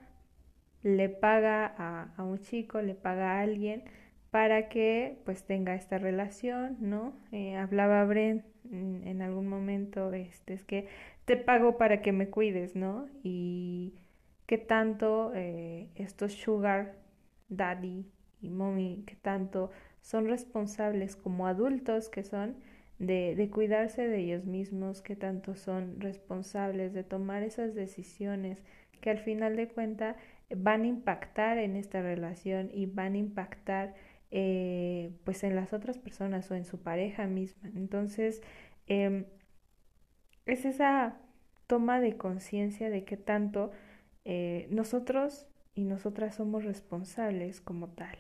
le 0.83 1.09
paga 1.09 1.65
a, 1.65 2.13
a, 2.15 2.23
un 2.23 2.39
chico, 2.39 2.81
le 2.81 2.95
paga 2.95 3.33
a 3.33 3.41
alguien 3.41 3.83
para 4.31 4.69
que 4.69 5.19
pues 5.25 5.43
tenga 5.43 5.75
esta 5.75 5.97
relación, 5.97 6.77
¿no? 6.79 7.13
Eh, 7.31 7.57
hablaba 7.57 8.03
Bren 8.05 8.45
en, 8.71 9.21
algún 9.21 9.47
momento, 9.47 10.13
este, 10.13 10.53
es 10.53 10.63
que 10.63 10.87
te 11.25 11.35
pago 11.35 11.77
para 11.77 12.01
que 12.01 12.13
me 12.13 12.29
cuides, 12.29 12.75
¿no? 12.75 13.07
Y 13.23 13.93
qué 14.47 14.57
tanto 14.57 15.33
eh, 15.35 15.89
estos 15.95 16.33
sugar 16.33 16.95
daddy 17.49 18.05
y 18.41 18.49
mommy, 18.49 19.03
qué 19.05 19.15
tanto 19.15 19.69
son 20.01 20.27
responsables 20.27 21.17
como 21.17 21.45
adultos 21.45 22.09
que 22.09 22.23
son 22.23 22.55
de, 22.99 23.35
de, 23.35 23.49
cuidarse 23.49 24.07
de 24.07 24.19
ellos 24.19 24.45
mismos, 24.45 25.01
que 25.01 25.17
tanto 25.17 25.55
son 25.55 25.99
responsables 25.99 26.93
de 26.93 27.03
tomar 27.03 27.43
esas 27.43 27.75
decisiones 27.75 28.63
que 29.01 29.09
al 29.09 29.17
final 29.17 29.57
de 29.57 29.67
cuentas 29.67 30.15
van 30.55 30.83
a 30.83 30.87
impactar 30.87 31.57
en 31.57 31.75
esta 31.75 32.01
relación 32.01 32.69
y 32.73 32.85
van 32.85 33.15
a 33.15 33.17
impactar 33.17 33.95
eh, 34.31 35.11
pues 35.23 35.43
en 35.43 35.55
las 35.55 35.73
otras 35.73 35.97
personas 35.97 36.49
o 36.51 36.55
en 36.55 36.65
su 36.65 36.79
pareja 36.81 37.27
misma. 37.27 37.69
Entonces, 37.75 38.41
eh, 38.87 39.25
es 40.45 40.65
esa 40.65 41.17
toma 41.67 41.99
de 42.01 42.17
conciencia 42.17 42.89
de 42.89 43.03
que 43.05 43.17
tanto 43.17 43.71
eh, 44.25 44.67
nosotros 44.69 45.47
y 45.73 45.83
nosotras 45.85 46.35
somos 46.35 46.65
responsables 46.65 47.61
como 47.61 47.89
tal. 47.89 48.17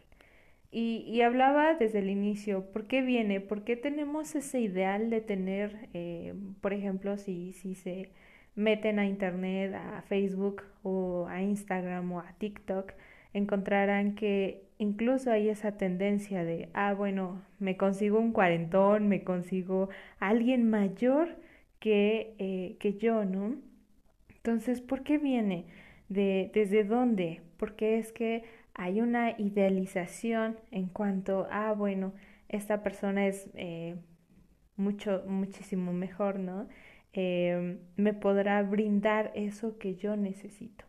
Y, 0.71 1.03
y, 1.05 1.21
hablaba 1.21 1.73
desde 1.75 1.99
el 1.99 2.09
inicio, 2.09 2.71
¿por 2.71 2.87
qué 2.87 3.01
viene? 3.01 3.41
¿Por 3.41 3.65
qué 3.65 3.75
tenemos 3.75 4.35
ese 4.35 4.61
ideal 4.61 5.09
de 5.09 5.19
tener, 5.19 5.89
eh, 5.93 6.33
por 6.61 6.71
ejemplo, 6.71 7.17
si, 7.17 7.51
si 7.51 7.75
se 7.75 8.13
meten 8.55 8.97
a 8.99 9.05
Internet, 9.05 9.73
a 9.75 10.01
Facebook 10.03 10.63
o 10.81 11.27
a 11.27 11.41
Instagram 11.41 12.13
o 12.13 12.19
a 12.19 12.33
TikTok, 12.37 12.93
encontrarán 13.33 14.15
que 14.15 14.63
incluso 14.81 15.31
hay 15.31 15.49
esa 15.49 15.77
tendencia 15.77 16.43
de, 16.43 16.69
ah, 16.73 16.93
bueno, 16.95 17.41
me 17.59 17.77
consigo 17.77 18.19
un 18.19 18.33
cuarentón, 18.33 19.07
me 19.07 19.23
consigo 19.23 19.89
alguien 20.19 20.69
mayor 20.69 21.37
que, 21.79 22.33
eh, 22.39 22.77
que 22.79 22.95
yo, 22.95 23.23
¿no? 23.23 23.57
Entonces, 24.35 24.81
¿por 24.81 25.03
qué 25.03 25.19
viene? 25.19 25.65
De, 26.09 26.49
¿Desde 26.55 26.83
dónde? 26.83 27.41
Porque 27.57 27.99
es 27.99 28.11
que 28.11 28.43
hay 28.73 29.01
una 29.01 29.31
idealización 29.37 30.57
en 30.71 30.87
cuanto 30.87 31.47
ah, 31.51 31.73
bueno, 31.73 32.13
esta 32.49 32.81
persona 32.81 33.27
es 33.27 33.49
eh, 33.53 33.95
mucho, 34.77 35.23
muchísimo 35.27 35.93
mejor, 35.93 36.39
¿no? 36.39 36.67
Eh, 37.13 37.77
me 37.97 38.13
podrá 38.13 38.63
brindar 38.63 39.31
eso 39.35 39.77
que 39.77 39.95
yo 39.95 40.15
necesito. 40.15 40.85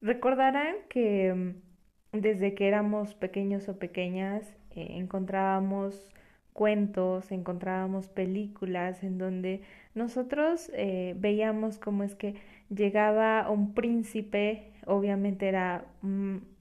Recordarán 0.00 0.74
que 0.88 1.32
mm, 1.34 1.67
desde 2.12 2.54
que 2.54 2.68
éramos 2.68 3.14
pequeños 3.14 3.68
o 3.68 3.78
pequeñas 3.78 4.42
eh, 4.74 4.86
encontrábamos 4.90 6.10
cuentos, 6.52 7.30
encontrábamos 7.30 8.08
películas 8.08 9.02
en 9.04 9.18
donde 9.18 9.62
nosotros 9.94 10.70
eh, 10.74 11.14
veíamos 11.18 11.78
cómo 11.78 12.02
es 12.02 12.14
que 12.14 12.34
llegaba 12.68 13.48
un 13.50 13.74
príncipe 13.74 14.72
obviamente 14.88 15.48
era 15.48 15.84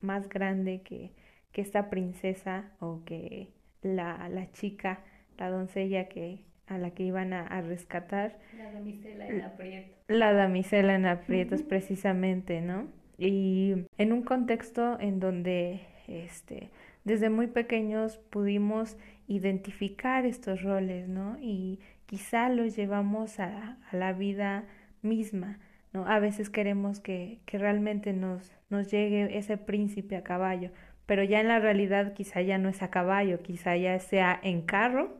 más 0.01 0.29
grande 0.29 0.81
que, 0.81 1.12
que 1.51 1.62
esta 1.62 1.89
princesa 1.89 2.65
o 2.79 3.03
que 3.05 3.49
la, 3.81 4.29
la 4.29 4.51
chica, 4.51 4.99
la 5.38 5.49
doncella 5.49 6.10
que 6.10 6.43
a 6.67 6.77
la 6.77 6.91
que 6.91 7.03
iban 7.03 7.31
a, 7.31 7.47
a 7.47 7.62
rescatar. 7.62 8.38
La 8.57 8.71
damisela 8.73 9.27
en 9.27 9.41
aprietos. 9.41 9.95
La 10.10 10.33
damisela 10.33 10.95
en 10.95 11.05
aprietos, 11.05 11.63
precisamente, 11.63 12.60
¿no? 12.60 12.88
Y 13.17 13.88
en 13.97 14.13
un 14.13 14.21
contexto 14.21 14.99
en 14.99 15.19
donde 15.19 15.82
este, 16.08 16.69
desde 17.03 17.30
muy 17.30 17.47
pequeños 17.47 18.17
pudimos 18.30 18.97
identificar 19.27 20.25
estos 20.25 20.62
roles, 20.62 21.08
¿no? 21.08 21.38
Y 21.41 21.80
quizá 22.06 22.49
los 22.49 22.75
llevamos 22.75 23.39
a, 23.39 23.77
la 23.91 24.13
vida 24.13 24.65
misma. 25.01 25.60
¿no? 25.93 26.06
A 26.08 26.19
veces 26.19 26.49
queremos 26.49 26.99
que, 26.99 27.39
que 27.45 27.58
realmente 27.58 28.13
nos, 28.13 28.51
nos 28.69 28.91
llegue 28.91 29.38
ese 29.38 29.58
príncipe 29.58 30.15
a 30.15 30.23
caballo, 30.23 30.71
pero 31.06 31.23
ya 31.23 31.39
en 31.39 31.47
la 31.47 31.60
realidad 31.60 32.13
quizá 32.13 32.41
ya 32.41 32.58
no 32.58 32.69
es 32.69 32.82
a 32.82 32.89
caballo, 32.89 33.41
quizá 33.41 33.77
ya 33.77 33.97
sea 33.99 34.39
en 34.43 34.62
carro, 34.62 35.17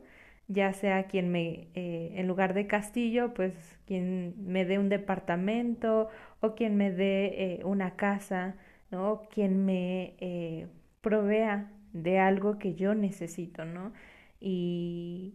ya 0.48 0.72
sea 0.72 1.04
quien 1.08 1.30
me, 1.30 1.68
eh, 1.74 2.12
en 2.16 2.26
lugar 2.28 2.54
de 2.54 2.66
castillo, 2.66 3.34
pues 3.34 3.78
quien 3.86 4.34
me 4.46 4.64
dé 4.64 4.78
un 4.78 4.88
departamento 4.88 6.08
o 6.40 6.54
quien 6.54 6.76
me 6.76 6.90
dé 6.92 7.60
eh, 7.60 7.64
una 7.64 7.96
casa, 7.96 8.56
¿no? 8.90 9.22
Quien 9.30 9.64
me 9.66 10.14
eh, 10.20 10.68
provea 11.02 11.70
de 11.92 12.18
algo 12.18 12.58
que 12.58 12.74
yo 12.74 12.94
necesito, 12.94 13.64
¿no? 13.64 13.92
Y, 14.40 15.34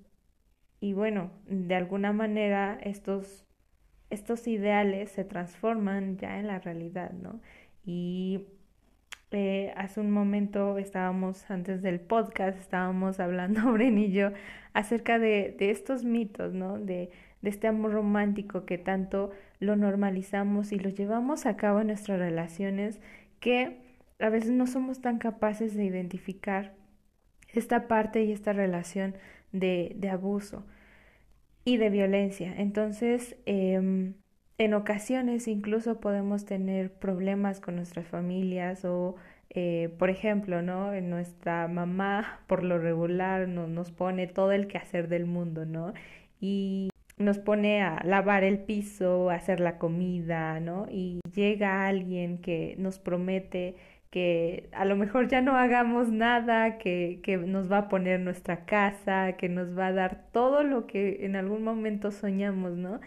y 0.79 0.93
bueno, 0.93 1.31
de 1.47 1.75
alguna 1.75 2.11
manera 2.13 2.77
estos, 2.83 3.45
estos 4.09 4.47
ideales 4.47 5.11
se 5.11 5.23
transforman 5.25 6.17
ya 6.17 6.39
en 6.39 6.47
la 6.47 6.59
realidad, 6.59 7.11
¿no? 7.13 7.41
Y 7.85 8.47
eh, 9.33 9.73
hace 9.75 9.99
un 9.99 10.11
momento 10.11 10.77
estábamos, 10.77 11.49
antes 11.49 11.81
del 11.81 11.99
podcast, 11.99 12.57
estábamos 12.59 13.19
hablando, 13.19 13.61
Bren 13.73 13.97
y 13.97 14.11
yo, 14.11 14.31
acerca 14.73 15.19
de, 15.19 15.55
de 15.57 15.71
estos 15.71 16.03
mitos, 16.03 16.53
¿no? 16.53 16.79
De, 16.79 17.11
de 17.41 17.49
este 17.49 17.67
amor 17.67 17.91
romántico 17.91 18.65
que 18.65 18.77
tanto 18.77 19.31
lo 19.59 19.75
normalizamos 19.75 20.71
y 20.71 20.79
lo 20.79 20.89
llevamos 20.89 21.45
a 21.45 21.57
cabo 21.57 21.81
en 21.81 21.87
nuestras 21.87 22.19
relaciones 22.19 22.99
que 23.39 23.81
a 24.19 24.29
veces 24.29 24.51
no 24.51 24.67
somos 24.67 25.01
tan 25.01 25.17
capaces 25.17 25.75
de 25.75 25.83
identificar 25.83 26.73
esta 27.53 27.87
parte 27.87 28.23
y 28.23 28.31
esta 28.31 28.53
relación 28.53 29.15
de, 29.51 29.93
de 29.97 30.09
abuso 30.09 30.65
y 31.65 31.77
de 31.77 31.89
violencia. 31.89 32.53
Entonces, 32.57 33.35
eh, 33.45 34.13
en 34.63 34.73
ocasiones 34.73 35.47
incluso 35.47 35.99
podemos 35.99 36.45
tener 36.45 36.91
problemas 36.91 37.59
con 37.59 37.75
nuestras 37.75 38.07
familias 38.07 38.85
o, 38.85 39.15
eh, 39.49 39.93
por 39.99 40.09
ejemplo, 40.09 40.61
¿no? 40.61 40.99
Nuestra 41.01 41.67
mamá 41.67 42.39
por 42.47 42.63
lo 42.63 42.77
regular 42.79 43.47
no, 43.47 43.67
nos 43.67 43.91
pone 43.91 44.27
todo 44.27 44.51
el 44.51 44.67
quehacer 44.67 45.07
del 45.09 45.25
mundo, 45.25 45.65
¿no? 45.65 45.93
Y 46.39 46.89
nos 47.17 47.39
pone 47.39 47.81
a 47.83 48.01
lavar 48.03 48.43
el 48.43 48.59
piso, 48.59 49.29
a 49.29 49.35
hacer 49.35 49.59
la 49.59 49.77
comida, 49.77 50.59
¿no? 50.59 50.87
Y 50.89 51.19
llega 51.33 51.87
alguien 51.87 52.39
que 52.39 52.75
nos 52.77 52.99
promete 52.99 53.75
que 54.09 54.69
a 54.73 54.85
lo 54.85 54.95
mejor 54.95 55.27
ya 55.27 55.41
no 55.41 55.57
hagamos 55.57 56.09
nada, 56.09 56.77
que, 56.77 57.19
que 57.23 57.37
nos 57.37 57.71
va 57.71 57.79
a 57.79 57.89
poner 57.89 58.19
nuestra 58.19 58.65
casa, 58.65 59.33
que 59.37 59.49
nos 59.49 59.77
va 59.77 59.87
a 59.87 59.93
dar 59.93 60.25
todo 60.31 60.63
lo 60.63 60.85
que 60.87 61.25
en 61.25 61.35
algún 61.35 61.63
momento 61.63 62.11
soñamos, 62.11 62.73
¿no? 62.77 62.99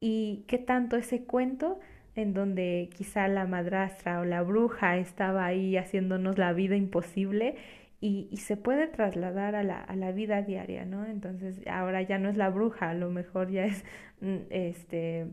Y 0.00 0.44
qué 0.48 0.58
tanto 0.58 0.96
ese 0.96 1.24
cuento 1.24 1.80
en 2.14 2.32
donde 2.32 2.88
quizá 2.94 3.28
la 3.28 3.46
madrastra 3.46 4.20
o 4.20 4.24
la 4.24 4.42
bruja 4.42 4.96
estaba 4.96 5.44
ahí 5.44 5.76
haciéndonos 5.76 6.38
la 6.38 6.52
vida 6.52 6.76
imposible 6.76 7.56
y, 8.00 8.36
se 8.36 8.56
puede 8.56 8.86
trasladar 8.88 9.54
a 9.54 9.62
la, 9.62 9.80
a 9.80 9.96
la 9.96 10.12
vida 10.12 10.42
diaria, 10.42 10.84
¿no? 10.84 11.04
Entonces 11.06 11.60
ahora 11.66 12.02
ya 12.02 12.18
no 12.18 12.28
es 12.28 12.36
la 12.36 12.50
bruja, 12.50 12.90
a 12.90 12.94
lo 12.94 13.10
mejor 13.10 13.50
ya 13.50 13.64
es 13.64 13.84
mm, 14.20 14.36
este, 14.50 15.26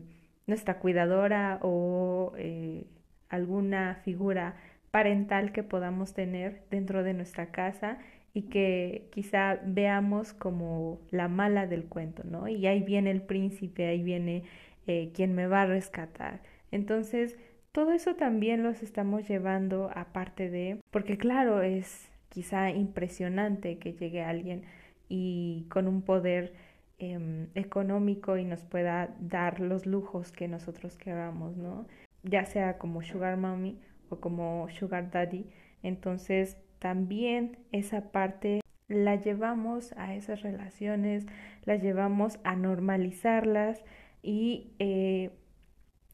nuestra 0.46 0.78
cuidadora 0.78 1.58
o 1.62 2.32
eh, 2.36 2.86
alguna 3.28 3.96
figura 4.04 4.56
parental 4.90 5.52
que 5.52 5.62
podamos 5.62 6.14
tener 6.14 6.62
dentro 6.70 7.02
de 7.02 7.14
nuestra 7.14 7.50
casa 7.50 7.98
y 8.34 8.42
que 8.42 9.08
quizá 9.12 9.60
veamos 9.64 10.32
como 10.34 11.00
la 11.10 11.28
mala 11.28 11.66
del 11.68 11.84
cuento, 11.84 12.24
¿no? 12.24 12.48
Y 12.48 12.66
ahí 12.66 12.82
viene 12.82 13.12
el 13.12 13.22
príncipe, 13.22 13.86
ahí 13.86 14.02
viene 14.02 14.42
eh, 14.88 15.12
quien 15.14 15.34
me 15.34 15.46
va 15.46 15.62
a 15.62 15.66
rescatar. 15.66 16.42
Entonces, 16.72 17.38
todo 17.70 17.92
eso 17.92 18.16
también 18.16 18.64
los 18.64 18.82
estamos 18.82 19.28
llevando 19.28 19.90
aparte 19.94 20.50
de, 20.50 20.80
porque 20.90 21.16
claro, 21.16 21.62
es 21.62 22.10
quizá 22.28 22.70
impresionante 22.70 23.78
que 23.78 23.92
llegue 23.92 24.22
alguien 24.22 24.64
y 25.08 25.66
con 25.70 25.86
un 25.86 26.02
poder 26.02 26.54
eh, 26.98 27.48
económico 27.54 28.36
y 28.36 28.44
nos 28.44 28.62
pueda 28.64 29.14
dar 29.20 29.60
los 29.60 29.86
lujos 29.86 30.32
que 30.32 30.48
nosotros 30.48 30.96
queramos, 30.96 31.56
¿no? 31.56 31.86
Ya 32.24 32.46
sea 32.46 32.78
como 32.78 33.02
Sugar 33.02 33.36
Mommy 33.36 33.78
o 34.08 34.18
como 34.20 34.68
Sugar 34.70 35.10
Daddy. 35.10 35.46
Entonces, 35.82 36.56
también 36.84 37.56
esa 37.72 38.12
parte 38.12 38.60
la 38.88 39.16
llevamos 39.16 39.94
a 39.96 40.14
esas 40.14 40.42
relaciones, 40.42 41.24
las 41.64 41.82
llevamos 41.82 42.38
a 42.44 42.56
normalizarlas 42.56 43.82
y 44.22 44.74
eh, 44.78 45.30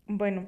bueno, 0.07 0.47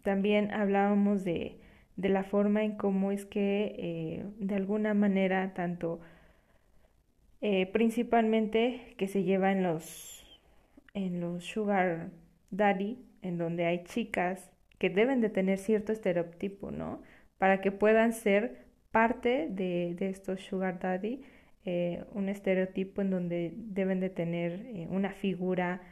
también 0.00 0.50
hablábamos 0.52 1.22
de, 1.22 1.60
de, 1.96 2.08
la 2.08 2.24
forma 2.24 2.64
en 2.64 2.78
cómo 2.78 3.12
es 3.12 3.26
que 3.26 3.74
eh, 3.76 4.24
de 4.38 4.54
alguna 4.54 4.94
manera 4.94 5.52
tanto 5.52 6.00
eh, 7.42 7.66
principalmente 7.66 8.94
que 8.96 9.06
se 9.06 9.22
lleva 9.22 9.52
en 9.52 9.62
los 9.62 10.40
en 10.94 11.20
los 11.20 11.44
sugar 11.44 12.08
daddy 12.50 13.04
en 13.20 13.36
donde 13.36 13.66
hay 13.66 13.84
chicas 13.84 14.50
que 14.78 14.88
deben 14.88 15.20
de 15.20 15.28
tener 15.28 15.58
cierto 15.58 15.92
estereotipo, 15.92 16.70
¿no? 16.70 17.02
Para 17.36 17.60
que 17.60 17.70
puedan 17.70 18.14
ser 18.14 18.65
parte 18.96 19.48
de, 19.50 19.94
de 19.94 20.08
estos 20.08 20.40
sugar 20.40 20.78
daddy, 20.78 21.20
eh, 21.66 22.02
un 22.14 22.30
estereotipo 22.30 23.02
en 23.02 23.10
donde 23.10 23.52
deben 23.54 24.00
de 24.00 24.08
tener 24.08 24.52
eh, 24.74 24.86
una 24.88 25.10
figura 25.10 25.82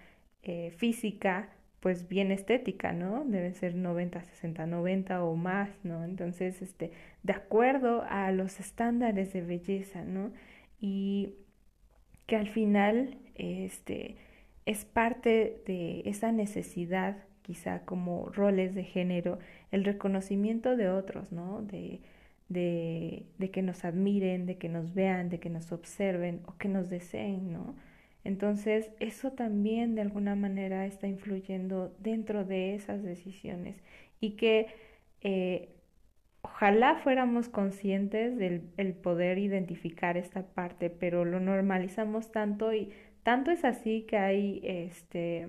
eh, 0.42 0.72
física 0.78 1.50
pues 1.80 2.08
bien 2.08 2.32
estética, 2.32 2.94
¿no? 2.94 3.26
Deben 3.26 3.54
ser 3.54 3.74
90, 3.74 4.22
60, 4.22 4.64
90 4.64 5.22
o 5.22 5.36
más, 5.36 5.68
¿no? 5.82 6.02
Entonces, 6.02 6.62
este, 6.62 6.92
de 7.22 7.34
acuerdo 7.34 8.06
a 8.08 8.32
los 8.32 8.58
estándares 8.58 9.34
de 9.34 9.42
belleza, 9.42 10.02
¿no? 10.02 10.32
Y 10.80 11.34
que 12.24 12.36
al 12.36 12.48
final, 12.48 13.18
este, 13.34 14.16
es 14.64 14.86
parte 14.86 15.62
de 15.66 16.00
esa 16.06 16.32
necesidad, 16.32 17.18
quizá 17.42 17.84
como 17.84 18.30
roles 18.30 18.74
de 18.74 18.84
género, 18.84 19.40
el 19.72 19.84
reconocimiento 19.84 20.74
de 20.74 20.88
otros, 20.88 21.32
¿no? 21.32 21.60
De, 21.60 22.00
de, 22.48 23.26
de 23.38 23.50
que 23.50 23.62
nos 23.62 23.84
admiren, 23.84 24.46
de 24.46 24.58
que 24.58 24.68
nos 24.68 24.94
vean, 24.94 25.28
de 25.28 25.40
que 25.40 25.50
nos 25.50 25.72
observen 25.72 26.42
o 26.46 26.56
que 26.56 26.68
nos 26.68 26.90
deseen, 26.90 27.52
¿no? 27.52 27.74
Entonces, 28.24 28.90
eso 29.00 29.32
también 29.32 29.94
de 29.94 30.00
alguna 30.00 30.34
manera 30.34 30.86
está 30.86 31.06
influyendo 31.06 31.94
dentro 31.98 32.44
de 32.44 32.74
esas 32.74 33.02
decisiones 33.02 33.76
y 34.18 34.30
que 34.32 34.68
eh, 35.20 35.68
ojalá 36.42 36.96
fuéramos 36.96 37.48
conscientes 37.48 38.38
del 38.38 38.62
el 38.78 38.94
poder 38.94 39.38
identificar 39.38 40.16
esta 40.16 40.42
parte, 40.42 40.90
pero 40.90 41.24
lo 41.24 41.40
normalizamos 41.40 42.32
tanto 42.32 42.72
y 42.72 42.92
tanto 43.22 43.50
es 43.50 43.64
así 43.64 44.02
que 44.02 44.16
hay 44.18 44.60
este 44.64 45.48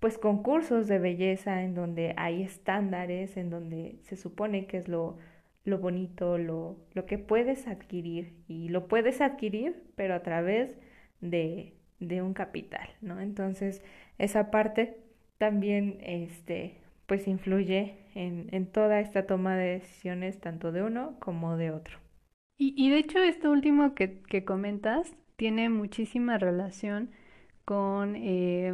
pues 0.00 0.18
concursos 0.18 0.88
de 0.88 0.98
belleza 0.98 1.62
en 1.62 1.74
donde 1.74 2.14
hay 2.16 2.42
estándares, 2.42 3.36
en 3.36 3.50
donde 3.50 3.96
se 4.02 4.16
supone 4.16 4.66
que 4.66 4.76
es 4.78 4.88
lo 4.88 5.16
lo 5.66 5.78
bonito, 5.78 6.38
lo, 6.38 6.78
lo 6.94 7.06
que 7.06 7.18
puedes 7.18 7.66
adquirir. 7.68 8.34
Y 8.48 8.68
lo 8.70 8.88
puedes 8.88 9.20
adquirir, 9.20 9.84
pero 9.96 10.14
a 10.14 10.22
través 10.22 10.76
de, 11.20 11.74
de 12.00 12.22
un 12.22 12.34
capital, 12.34 12.88
¿no? 13.02 13.20
Entonces, 13.20 13.82
esa 14.18 14.50
parte 14.50 14.98
también, 15.38 15.98
este, 16.02 16.80
pues 17.06 17.28
influye 17.28 17.96
en, 18.14 18.48
en 18.52 18.66
toda 18.66 19.00
esta 19.00 19.26
toma 19.26 19.56
de 19.56 19.80
decisiones, 19.80 20.40
tanto 20.40 20.72
de 20.72 20.82
uno 20.82 21.16
como 21.20 21.56
de 21.58 21.70
otro. 21.72 21.98
Y, 22.58 22.74
y 22.76 22.90
de 22.90 22.98
hecho, 22.98 23.18
esto 23.22 23.50
último 23.50 23.94
que, 23.94 24.22
que 24.22 24.44
comentas 24.44 25.14
tiene 25.36 25.68
muchísima 25.68 26.38
relación 26.38 27.10
con 27.66 28.16
eh, 28.16 28.72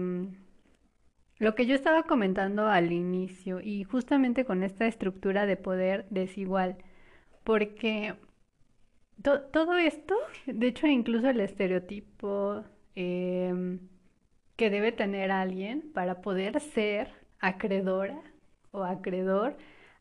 lo 1.43 1.57
que 1.57 1.67
yo 1.67 1.75
estaba 1.75 2.05
comentando 2.05 2.69
al 2.69 2.93
inicio 2.93 3.61
y 3.61 3.83
justamente 3.83 4.45
con 4.45 4.63
esta 4.63 4.87
estructura 4.87 5.45
de 5.45 5.57
poder 5.57 6.07
desigual, 6.09 6.77
porque 7.43 8.15
todo 9.21 9.77
esto, 9.77 10.15
de 10.47 10.69
hecho 10.69 10.87
incluso 10.87 11.29
el 11.29 11.41
estereotipo 11.41 12.63
em, 12.95 13.81
que 14.55 14.71
debe 14.71 14.93
tener 14.93 15.33
alguien 15.33 15.91
para 15.93 16.21
poder 16.21 16.61
ser 16.61 17.09
acreedora 17.41 18.23
o 18.71 18.85
acreedor 18.85 19.57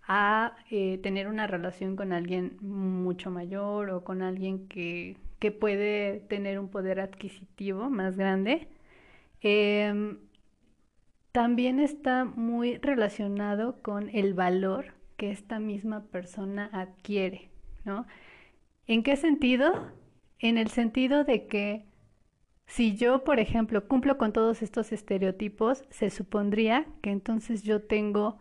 a 0.08 0.56
eh, 0.69 0.99
tener 0.99 1.27
una 1.27 1.47
relación 1.47 1.95
con 1.95 2.13
alguien 2.13 2.58
mucho 2.62 3.32
mayor 3.32 3.89
o 3.89 4.04
con 4.04 4.21
alguien 4.21 4.67
que, 4.67 5.17
que 5.39 5.51
puede 5.51 6.19
tener 6.30 6.60
un 6.60 6.69
poder 6.69 6.99
adquisitivo 6.99 7.89
más 7.89 8.15
grande. 8.15 8.67
Eh, 9.41 10.17
también 11.32 11.80
está 11.80 12.26
muy 12.26 12.78
relacionado 12.78 13.82
con 13.82 14.10
el 14.10 14.34
valor 14.34 14.94
que 15.17 15.32
esta 15.32 15.60
misma 15.60 16.04
persona 16.06 16.70
adquiere, 16.74 17.50
¿no? 17.86 18.06
¿En 18.88 19.04
qué 19.04 19.15
sentido? 19.15 19.91
En 20.39 20.58
el 20.58 20.70
sentido 20.70 21.24
de 21.24 21.48
que 21.48 21.86
si 22.65 22.96
yo, 22.96 23.24
por 23.24 23.39
ejemplo, 23.39 23.88
cumplo 23.88 24.17
con 24.17 24.34
todos 24.34 24.62
estos 24.62 24.91
estereotipos, 24.91 25.84
se 25.89 26.10
supondría 26.10 26.86
que 27.02 27.12
entonces 27.12 27.63
yo 27.63 27.82
tengo 27.82 28.39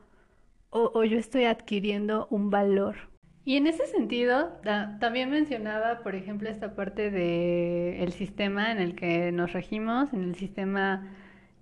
o, 0.71 1.03
yo 1.03 1.19
estoy 1.19 1.45
adquiriendo 1.45 2.29
un 2.31 2.49
valor. 2.49 3.11
Y 3.45 3.57
en 3.57 3.67
ese 3.67 3.87
sentido, 3.87 4.53
también 5.01 5.31
mencionaba, 5.31 6.05
por 6.05 6.15
ejemplo, 6.15 6.49
esta 6.49 6.77
parte 6.77 7.11
del 7.11 8.13
sistema 8.13 8.71
en 8.71 8.79
el 8.79 8.95
que 8.95 9.33
nos 9.33 9.53
regimos, 9.53 10.13
en 10.13 10.23
el 10.23 10.37
sistema 10.37 11.13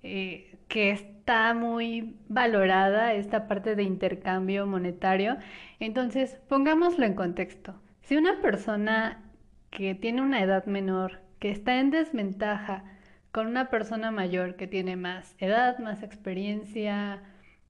eh, 0.02 0.57
que 0.68 0.90
está 0.90 1.54
muy 1.54 2.16
valorada 2.28 3.14
esta 3.14 3.48
parte 3.48 3.74
de 3.74 3.82
intercambio 3.82 4.66
monetario. 4.66 5.38
Entonces, 5.80 6.38
pongámoslo 6.48 7.04
en 7.04 7.14
contexto. 7.14 7.74
Si 8.02 8.16
una 8.16 8.40
persona 8.40 9.24
que 9.70 9.94
tiene 9.94 10.22
una 10.22 10.42
edad 10.42 10.66
menor, 10.66 11.20
que 11.38 11.50
está 11.50 11.78
en 11.80 11.90
desventaja 11.90 12.84
con 13.32 13.46
una 13.46 13.70
persona 13.70 14.10
mayor 14.10 14.56
que 14.56 14.66
tiene 14.66 14.96
más 14.96 15.34
edad, 15.38 15.78
más 15.78 16.02
experiencia, 16.02 17.22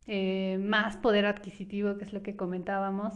eh, 0.06 0.58
más 0.60 0.96
poder 0.96 1.26
adquisitivo, 1.26 1.98
que 1.98 2.04
es 2.04 2.12
lo 2.12 2.22
que 2.22 2.36
comentábamos, 2.36 3.14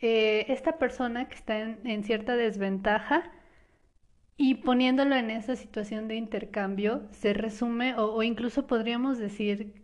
eh, 0.00 0.46
esta 0.52 0.78
persona 0.78 1.28
que 1.28 1.34
está 1.34 1.58
en, 1.58 2.04
cierta 2.04 2.36
desventaja 2.36 3.30
y 4.36 4.56
poniéndolo 4.56 5.14
en 5.16 5.30
esa 5.30 5.56
situación 5.56 6.08
de 6.08 6.16
intercambio, 6.16 7.08
se 7.12 7.32
resume 7.34 7.94
o, 7.96 8.22
incluso 8.22 8.66
podríamos 8.66 9.18
decir 9.18 9.74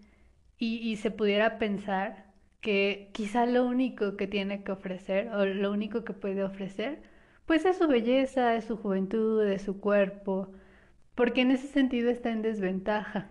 y 0.58 0.96
se 0.96 1.10
pudiera 1.10 1.58
pensar 1.58 2.30
que 2.60 3.10
quizá 3.12 3.46
lo 3.46 3.64
único 3.66 4.16
que 4.16 4.26
tiene 4.26 4.62
que 4.62 4.72
ofrecer 4.72 5.28
o 5.30 5.44
lo 5.46 5.72
único 5.72 6.04
que 6.04 6.12
puede 6.12 6.44
ofrecer, 6.44 7.02
pues 7.46 7.64
es 7.64 7.78
su 7.78 7.88
belleza, 7.88 8.54
es 8.56 8.66
su 8.66 8.76
juventud, 8.76 9.42
es 9.46 9.62
su 9.62 9.80
cuerpo, 9.80 10.52
porque 11.14 11.42
en 11.42 11.50
ese 11.52 11.68
sentido 11.68 12.10
está 12.10 12.30
en 12.30 12.42
desventaja. 12.42 13.28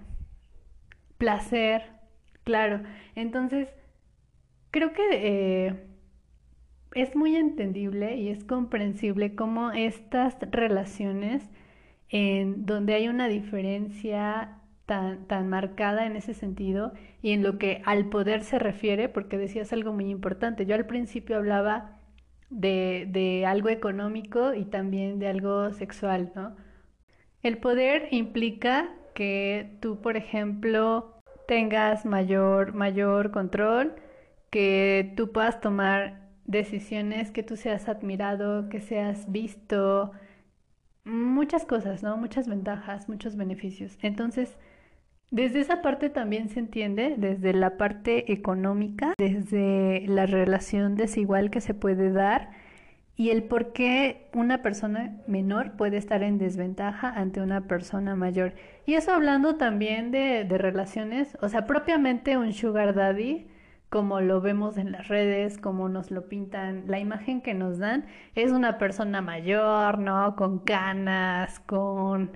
Placer, 1.18 1.84
claro. 2.44 2.82
Entonces, 3.16 3.70
creo 4.72 4.94
que 4.94 5.04
eh, 5.12 5.88
es 6.93 7.15
muy 7.15 7.36
entendible 7.36 8.15
y 8.17 8.30
es 8.30 8.43
comprensible 8.43 9.36
cómo 9.36 9.71
estas 9.71 10.38
relaciones 10.52 11.49
en 12.10 12.65
donde 12.65 12.95
hay 12.95 13.08
una 13.08 13.28
diferencia 13.28 14.58
tan, 14.86 15.28
tan 15.28 15.47
marcada 15.49 16.08
en 16.08 16.15
ese 16.15 16.34
sentido 16.34 16.93
y 17.21 17.32
en 17.32 17.43
lo 17.43 17.60
que 17.60 17.82
al 17.86 18.10
poder 18.10 18.43
se 18.43 18.58
refiere, 18.58 19.08
porque 19.10 19.38
decías 19.38 19.71
algo 19.71 19.93
muy 19.93 20.10
importante. 20.10 20.65
Yo 20.65 20.75
al 20.75 20.88
principio 20.88 21.38
hablaba 21.38 21.99
de, 22.49 23.08
de 23.10 23.45
algo 23.45 23.69
económico 23.69 24.56
y 24.56 24.65
también 24.65 25.19
de 25.19 25.28
algo 25.28 25.71
sexual, 25.73 26.32
¿no? 26.36 26.56
El 27.43 27.60
poder 27.60 28.08
implica 28.12 28.89
que 29.13 29.78
tú, 29.80 30.02
por 30.02 30.17
ejemplo, 30.17 31.21
tengas 31.47 32.06
mayor, 32.06 32.73
mayor 32.73 33.32
control, 33.32 33.95
que 34.49 35.13
tú 35.15 35.32
puedas 35.32 35.62
tomar 35.62 36.29
decisiones, 36.50 37.32
que 37.32 37.44
tú 37.44 37.56
seas 37.56 37.88
admirado, 37.88 38.70
que 38.70 38.82
seas 38.82 39.32
visto, 39.32 40.12
muchas 41.06 41.66
cosas, 41.66 42.04
¿no? 42.04 42.18
Muchas 42.18 42.48
ventajas, 42.48 43.08
muchos 43.08 43.36
beneficios. 43.36 43.98
Entonces, 44.02 44.58
desde 45.32 45.60
esa 45.60 45.82
parte 45.82 46.10
también 46.10 46.50
se 46.50 46.60
entiende, 46.60 47.16
desde 47.18 47.54
la 47.54 47.78
parte 47.78 48.34
económica, 48.34 49.14
desde 49.18 50.06
la 50.08 50.26
relación 50.26 50.96
desigual 50.96 51.52
que 51.52 51.62
se 51.62 51.76
puede 51.76 52.12
dar 52.12 52.50
y 53.16 53.30
el 53.30 53.44
por 53.44 53.74
qué 53.74 54.30
una 54.34 54.62
persona 54.64 55.22
menor 55.28 55.74
puede 55.74 55.98
estar 55.98 56.24
en 56.24 56.40
desventaja 56.40 57.10
ante 57.10 57.42
una 57.42 57.68
persona 57.68 58.16
mayor. 58.16 58.54
Y 58.88 58.96
eso 58.96 59.14
hablando 59.14 59.56
también 59.58 60.10
de, 60.10 60.46
de 60.46 60.58
relaciones, 60.58 61.38
o 61.42 61.50
sea, 61.50 61.68
propiamente 61.68 62.38
un 62.38 62.54
sugar 62.54 62.96
daddy, 62.96 63.48
como 63.89 64.21
lo 64.21 64.41
vemos 64.41 64.78
en 64.78 64.91
las 64.91 65.08
redes, 65.08 65.58
como 65.58 65.89
nos 65.89 66.12
lo 66.12 66.28
pintan, 66.30 66.86
la 66.88 66.99
imagen 66.99 67.41
que 67.41 67.54
nos 67.54 67.80
dan 67.80 68.06
es 68.36 68.52
una 68.52 68.78
persona 68.78 69.21
mayor, 69.21 69.99
¿no? 69.99 70.36
Con 70.36 70.60
canas, 70.60 71.60
con... 71.62 72.32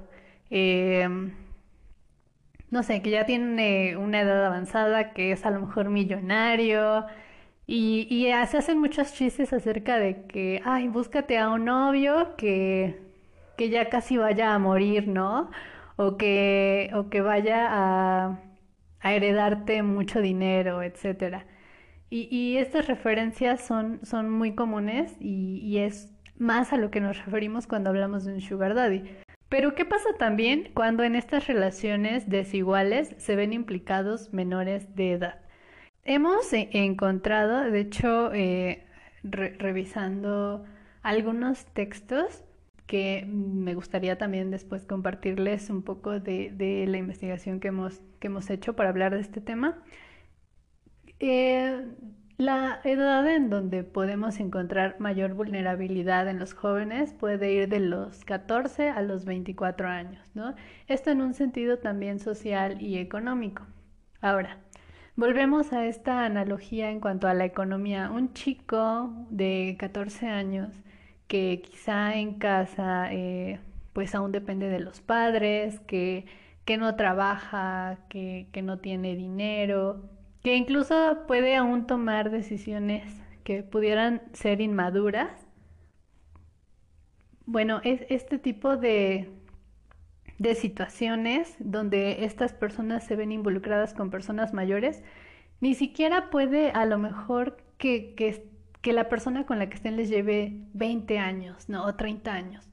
Eh, 0.49 1.07
no 2.71 2.83
sé, 2.83 3.01
que 3.03 3.11
ya 3.11 3.25
tiene 3.25 3.97
una 3.97 4.21
edad 4.21 4.45
avanzada, 4.45 5.13
que 5.13 5.31
es 5.31 5.45
a 5.45 5.51
lo 5.51 5.61
mejor 5.61 5.89
millonario. 5.89 7.05
Y, 7.67 8.07
y 8.09 8.25
se 8.47 8.57
hacen 8.57 8.79
muchos 8.79 9.13
chistes 9.13 9.53
acerca 9.53 9.97
de 9.97 10.25
que, 10.25 10.61
ay, 10.65 10.87
búscate 10.89 11.37
a 11.37 11.49
un 11.49 11.65
novio 11.65 12.35
que, 12.37 12.99
que 13.57 13.69
ya 13.69 13.89
casi 13.89 14.17
vaya 14.17 14.53
a 14.53 14.59
morir, 14.59 15.07
¿no? 15.07 15.51
O 15.97 16.17
que, 16.17 16.91
o 16.95 17.09
que 17.09 17.21
vaya 17.21 17.67
a, 17.71 18.39
a 19.03 19.13
heredarte 19.13 19.83
mucho 19.83 20.21
dinero, 20.21 20.81
etcétera. 20.81 21.45
Y, 22.09 22.57
estas 22.57 22.87
referencias 22.87 23.61
son, 23.65 23.99
son 24.03 24.29
muy 24.29 24.53
comunes 24.53 25.15
y, 25.19 25.57
y 25.63 25.79
es 25.79 26.13
más 26.37 26.71
a 26.71 26.77
lo 26.77 26.91
que 26.91 27.01
nos 27.01 27.17
referimos 27.25 27.65
cuando 27.65 27.89
hablamos 27.89 28.23
de 28.23 28.33
un 28.33 28.41
sugar 28.41 28.75
daddy. 28.75 29.03
Pero 29.49 29.73
¿qué 29.73 29.83
pasa 29.83 30.09
también 30.19 30.69
cuando 30.75 31.03
en 31.03 31.15
estas 31.15 31.47
relaciones 31.47 32.29
desiguales 32.29 33.15
se 33.17 33.35
ven 33.35 33.51
implicados 33.51 34.31
menores 34.31 34.95
de 34.95 35.13
edad? 35.13 35.39
Hemos 36.05 36.53
e-, 36.53 36.69
encontrado, 36.73 37.63
de 37.69 37.79
hecho, 37.79 38.31
eh, 38.33 38.85
revisando 39.23 40.65
algunos 41.01 41.65
textos 41.65 42.43
que 42.93 43.25
me 43.27 43.73
gustaría 43.73 44.19
también 44.19 44.51
después 44.51 44.85
compartirles 44.85 45.71
un 45.71 45.81
poco 45.81 46.19
de, 46.19 46.85
la 46.87 46.97
investigación 46.99 47.59
que 47.59 47.69
hemos, 47.69 48.03
que 48.19 48.27
hemos 48.27 48.51
hecho 48.51 48.75
para 48.75 48.89
hablar 48.89 49.15
de 49.15 49.21
este 49.21 49.41
tema. 49.41 49.81
Eh, 51.19 51.87
la 52.37 52.81
edad 52.83 53.27
en 53.27 53.49
donde 53.49 53.83
podemos 53.83 54.39
encontrar 54.39 54.97
mayor 54.99 55.33
vulnerabilidad 55.33 56.27
en 56.27 56.37
los 56.37 56.53
jóvenes 56.53 57.15
puede 57.15 57.51
ir 57.51 57.67
de 57.67 57.79
los 57.79 58.25
14 58.25 58.89
a 58.89 59.01
los 59.01 59.25
24 59.25 59.87
años, 59.87 60.29
¿no? 60.35 60.53
Esto 60.85 61.09
en 61.09 61.21
un 61.21 61.33
sentido 61.33 61.79
también 61.79 62.19
social 62.19 62.79
y 62.79 62.99
económico. 62.99 63.63
Ahora, 64.21 64.59
volvemos 65.15 65.73
a 65.73 65.87
esta 65.87 66.25
analogía 66.25 66.91
en 66.91 66.99
cuanto 66.99 67.27
a 67.27 67.33
la 67.33 67.45
economía. 67.45 68.11
Un 68.11 68.33
chico 68.33 69.11
de 69.31 69.77
14 69.79 70.27
años 70.27 70.83
que 71.33 71.63
quizá 71.63 72.15
en 72.15 72.35
casa 72.35 73.11
eh, 73.11 73.59
pues 73.91 74.13
aún 74.13 74.31
depende 74.31 74.69
de 74.69 74.79
los 74.79 75.01
padres, 75.01 75.79
que, 75.79 76.27
que 76.63 76.77
no 76.77 76.95
trabaja, 76.95 77.97
que, 78.07 78.49
que 78.51 78.61
no 78.61 78.77
tiene 78.77 79.15
dinero, 79.15 80.07
que 80.43 80.55
incluso 80.55 81.23
puede 81.25 81.55
aún 81.55 81.87
tomar 81.87 82.29
decisiones 82.29 83.19
que 83.43 83.63
pudieran 83.63 84.21
ser 84.33 84.61
inmaduras. 84.61 85.47
Bueno, 87.47 87.81
es 87.83 88.05
este 88.09 88.37
tipo 88.37 88.77
de, 88.77 89.31
de 90.37 90.53
situaciones 90.53 91.55
donde 91.57 92.25
estas 92.25 92.53
personas 92.53 93.07
se 93.07 93.15
ven 93.15 93.31
involucradas 93.31 93.95
con 93.95 94.11
personas 94.11 94.53
mayores, 94.53 95.01
ni 95.61 95.73
siquiera 95.73 96.29
puede 96.29 96.69
a 96.69 96.85
lo 96.85 96.99
mejor 96.99 97.57
que, 97.79 98.13
que, 98.13 98.52
que 98.83 98.93
la 98.93 99.09
persona 99.09 99.47
con 99.47 99.57
la 99.57 99.69
que 99.69 99.75
estén 99.75 99.97
les 99.97 100.09
lleve 100.09 100.59
20 100.73 101.17
años, 101.17 101.69
¿no? 101.69 101.85
O 101.85 101.95
30 101.95 102.31
años. 102.31 102.69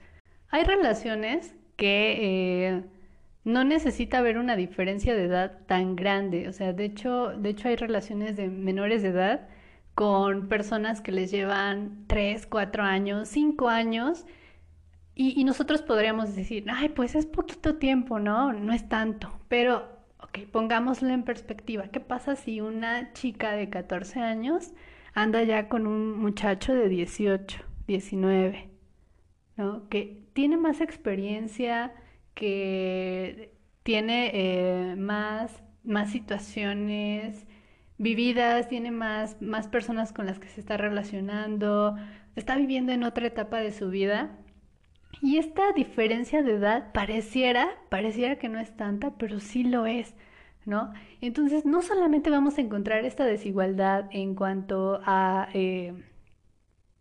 Hay 0.51 0.64
relaciones 0.64 1.55
que... 1.77 2.18
Eh, 2.68 2.85
no 3.44 3.64
necesita 3.64 4.18
haber 4.18 4.38
una 4.38 4.57
diferencia 4.57 5.14
de 5.14 5.25
edad 5.25 5.61
tan 5.66 5.96
grande. 5.96 6.49
O 6.49 6.53
sea, 6.53 6.73
de 6.73 6.85
hecho, 6.85 7.29
de 7.29 7.51
hecho 7.51 7.68
hay 7.68 7.77
relaciones 7.77 8.37
de 8.37 8.49
menores 8.49 9.03
de 9.03 9.09
edad 9.09 9.49
con 9.94 10.49
personas 10.49 11.01
que 11.01 11.12
les 11.12 11.31
llevan 11.31 12.05
3, 12.07 12.46
4 12.46 12.83
años, 12.83 13.29
5 13.29 13.68
años. 13.68 14.27
Y, 15.14 15.44
nosotros 15.44 15.83
podríamos 15.83 16.35
decir, 16.35 16.64
ay, 16.70 16.88
pues 16.90 17.14
es 17.14 17.27
poquito 17.27 17.77
tiempo, 17.77 18.18
¿no? 18.18 18.53
No 18.55 18.73
es 18.73 18.88
tanto. 18.88 19.31
Pero, 19.49 19.87
ok, 20.18 20.40
pongámoslo 20.51 21.09
en 21.11 21.25
perspectiva. 21.25 21.88
¿Qué 21.88 22.01
pasa 22.01 22.37
si 22.37 22.61
una 22.61 23.12
chica 23.12 23.53
de 23.53 23.68
14 23.68 24.20
años 24.20 24.73
anda 25.14 25.42
ya 25.42 25.68
con 25.68 25.87
un 25.87 26.18
muchacho 26.18 26.75
de 26.75 26.88
18, 26.88 27.59
19, 27.87 28.70
¿no? 29.57 29.88
Que 29.88 30.23
tiene 30.33 30.57
más 30.57 30.81
experiencia, 30.81 31.92
que 32.35 33.53
tiene 33.83 34.31
eh, 34.33 34.96
más, 34.96 35.62
más 35.85 36.11
situaciones 36.11 37.46
vividas, 37.99 38.68
tiene 38.68 38.90
más, 38.90 39.40
más 39.42 39.68
personas 39.68 40.12
con 40.12 40.27
las 40.27 40.38
que 40.38 40.49
se 40.49 40.61
está 40.61 40.77
relacionando, 40.77 41.96
está 42.37 42.57
viviendo 42.57 42.92
en 42.92 43.05
otra 43.05 43.27
etapa 43.27 43.59
de 43.59 43.73
su 43.73 43.90
vida. 43.90 44.38
Y 45.23 45.37
esta 45.37 45.73
diferencia 45.73 46.42
de 46.42 46.53
edad 46.53 46.92
pareciera, 46.92 47.68
pareciera 47.90 48.37
que 48.37 48.49
no 48.49 48.59
es 48.59 48.75
tanta, 48.77 49.16
pero 49.18 49.40
sí 49.40 49.64
lo 49.64 49.85
es, 49.85 50.14
¿no? 50.66 50.92
Entonces, 51.20 51.64
no 51.64 51.83
solamente 51.83 52.31
vamos 52.31 52.59
a 52.59 52.61
encontrar 52.62 53.05
esta 53.05 53.25
desigualdad 53.25 54.07
en 54.12 54.35
cuanto 54.35 55.01
a, 55.05 55.49
eh, 55.55 55.94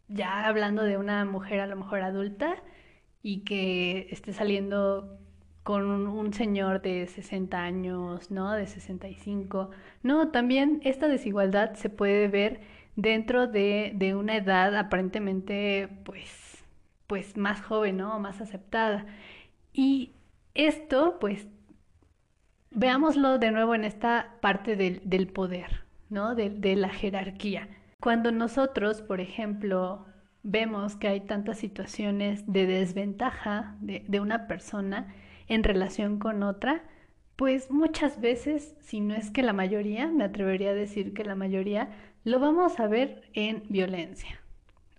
ya 0.08 0.48
hablando 0.48 0.84
de 0.84 0.98
una 0.98 1.26
mujer 1.26 1.60
a 1.60 1.68
lo 1.68 1.76
mejor 1.76 2.02
adulta 2.02 2.56
y 3.22 3.44
que 3.44 4.08
esté 4.12 4.34
saliendo 4.34 5.20
con 5.64 5.86
un, 5.86 6.34
señor 6.34 6.82
de 6.82 7.06
60 7.08 7.62
años, 7.62 8.32
¿no? 8.32 8.54
De 8.54 8.66
65. 8.66 9.70
No, 10.04 10.30
también 10.30 10.82
esta 10.84 11.08
desigualdad 11.08 11.76
se 11.76 11.90
puede 11.90 12.28
ver 12.28 12.62
dentro 12.96 13.48
de, 13.48 13.92
de 13.96 14.16
una 14.16 14.38
edad 14.38 14.76
aparentemente, 14.76 15.90
pues, 16.06 16.64
pues 17.08 17.38
más 17.38 17.62
joven, 17.62 17.98
¿no? 17.98 18.20
Más 18.20 18.42
aceptada. 18.42 19.06
Y 19.74 20.14
esto, 20.56 21.18
pues, 21.20 21.48
veámoslo 22.72 23.38
de 23.38 23.52
nuevo 23.52 23.76
en 23.76 23.86
esta 23.86 24.36
parte 24.42 24.76
del, 24.76 25.28
poder, 25.28 25.84
¿no? 26.10 26.36
De, 26.36 26.50
de 26.50 26.76
la 26.76 26.90
jerarquía. 26.90 27.68
Cuando 28.02 28.32
nosotros, 28.32 29.02
por 29.02 29.20
ejemplo, 29.22 30.06
vemos 30.44 30.96
que 30.96 31.08
hay 31.08 31.22
tantas 31.22 31.58
situaciones 31.58 32.52
de 32.52 32.66
desventaja 32.66 33.76
de, 33.82 34.06
de 34.08 34.20
una 34.20 34.48
persona 34.48 35.14
en 35.48 35.64
relación 35.64 36.20
con 36.20 36.44
otra, 36.44 36.84
pues 37.36 37.72
muchas 37.72 38.20
veces, 38.20 38.76
si 38.82 39.00
no 39.00 39.16
es 39.16 39.32
que 39.32 39.44
la 39.44 39.54
mayoría, 39.54 40.08
me 40.08 40.26
atrevería 40.26 40.72
a 40.72 40.74
decir 40.74 41.14
que 41.14 41.24
la 41.24 41.36
mayoría, 41.36 41.90
lo 42.26 42.40
vamos 42.40 42.80
a 42.80 42.88
ver 42.88 43.30
en 43.34 43.64
violencia, 43.70 44.42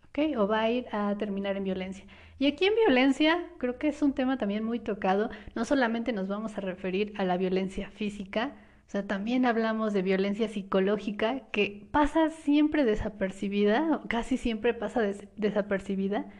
¿ok? 0.09 0.39
O 0.39 0.49
va 0.49 0.63
a 0.63 0.71
ir 0.71 0.87
a 0.91 1.15
terminar 1.19 1.57
en 1.57 1.65
violencia. 1.65 2.07
Y 2.41 2.47
aquí 2.47 2.65
en 2.65 2.75
violencia 2.75 3.45
creo 3.59 3.77
que 3.77 3.89
es 3.89 4.01
un 4.01 4.15
tema 4.15 4.39
también 4.39 4.65
muy 4.65 4.81
tocado, 4.81 5.29
no 5.55 5.67
solamente 5.67 6.15
nos 6.15 6.27
vamos 6.27 6.57
a 6.57 6.63
referir 6.63 7.13
a 7.19 7.25
la 7.25 7.37
violencia 7.37 7.91
física, 7.91 8.55
o 8.87 8.91
sea, 8.91 9.07
también 9.07 9.45
hablamos 9.45 9.93
de 9.93 10.01
violencia 10.01 10.49
psicológica 10.49 11.43
que 11.53 11.87
pasa 11.91 12.31
siempre 12.31 12.85
desapercibida, 12.85 14.01
casi 14.09 14.39
siempre 14.39 14.73
pasa 14.73 15.03
desapercibida, 15.37 16.33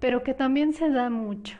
pero 0.00 0.24
que 0.24 0.34
también 0.34 0.72
se 0.72 0.90
da 0.90 1.08
mucho, 1.08 1.56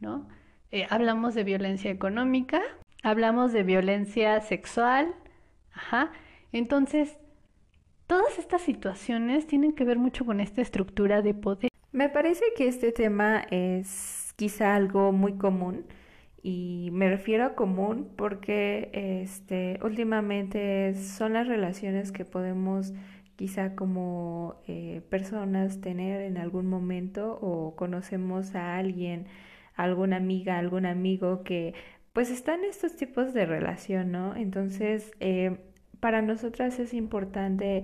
¿no? 0.00 0.26
Eh, 0.72 0.88
hablamos 0.90 1.36
de 1.36 1.44
violencia 1.44 1.92
económica, 1.92 2.60
hablamos 3.04 3.52
de 3.52 3.62
violencia 3.62 4.40
sexual, 4.40 5.14
ajá. 5.72 6.10
Entonces, 6.50 7.16
todas 8.08 8.40
estas 8.40 8.62
situaciones 8.62 9.46
tienen 9.46 9.72
que 9.72 9.84
ver 9.84 10.00
mucho 10.00 10.26
con 10.26 10.40
esta 10.40 10.62
estructura 10.62 11.22
de 11.22 11.32
poder. 11.32 11.69
Me 11.92 12.08
parece 12.08 12.44
que 12.56 12.68
este 12.68 12.92
tema 12.92 13.44
es 13.50 14.32
quizá 14.36 14.76
algo 14.76 15.10
muy 15.12 15.34
común 15.34 15.86
y 16.42 16.90
me 16.92 17.08
refiero 17.10 17.44
a 17.44 17.54
común 17.54 18.12
porque 18.16 18.90
este 19.22 19.78
últimamente 19.82 20.94
son 20.94 21.32
las 21.32 21.48
relaciones 21.48 22.12
que 22.12 22.24
podemos 22.24 22.92
quizá 23.34 23.74
como 23.74 24.60
eh, 24.68 25.02
personas 25.10 25.80
tener 25.80 26.20
en 26.22 26.38
algún 26.38 26.66
momento 26.68 27.38
o 27.42 27.74
conocemos 27.74 28.54
a 28.54 28.76
alguien 28.76 29.26
alguna 29.74 30.16
amiga, 30.16 30.58
algún 30.58 30.86
amigo 30.86 31.42
que 31.42 31.74
pues 32.12 32.30
está 32.30 32.54
en 32.54 32.64
estos 32.64 32.96
tipos 32.96 33.34
de 33.34 33.46
relación, 33.46 34.12
¿no? 34.12 34.36
Entonces, 34.36 35.12
eh, 35.20 35.58
para 36.00 36.22
nosotras 36.22 36.78
es 36.78 36.94
importante 36.94 37.82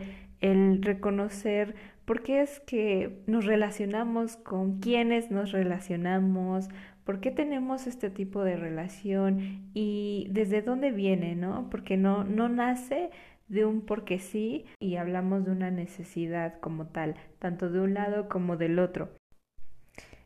el 0.52 0.82
reconocer 0.82 1.74
por 2.04 2.22
qué 2.22 2.40
es 2.40 2.60
que 2.60 3.22
nos 3.26 3.44
relacionamos, 3.44 4.36
con 4.36 4.78
quiénes 4.78 5.30
nos 5.30 5.52
relacionamos, 5.52 6.68
por 7.04 7.20
qué 7.20 7.30
tenemos 7.30 7.86
este 7.86 8.10
tipo 8.10 8.42
de 8.42 8.56
relación 8.56 9.70
y 9.74 10.28
desde 10.30 10.62
dónde 10.62 10.92
viene, 10.92 11.36
¿no? 11.36 11.68
Porque 11.70 11.96
no, 11.96 12.24
no 12.24 12.48
nace 12.48 13.10
de 13.48 13.64
un 13.64 13.80
porque 13.80 14.18
sí 14.18 14.64
y 14.80 14.96
hablamos 14.96 15.44
de 15.44 15.52
una 15.52 15.70
necesidad 15.70 16.58
como 16.60 16.86
tal, 16.86 17.14
tanto 17.38 17.70
de 17.70 17.80
un 17.80 17.94
lado 17.94 18.28
como 18.28 18.56
del 18.56 18.78
otro. 18.78 19.10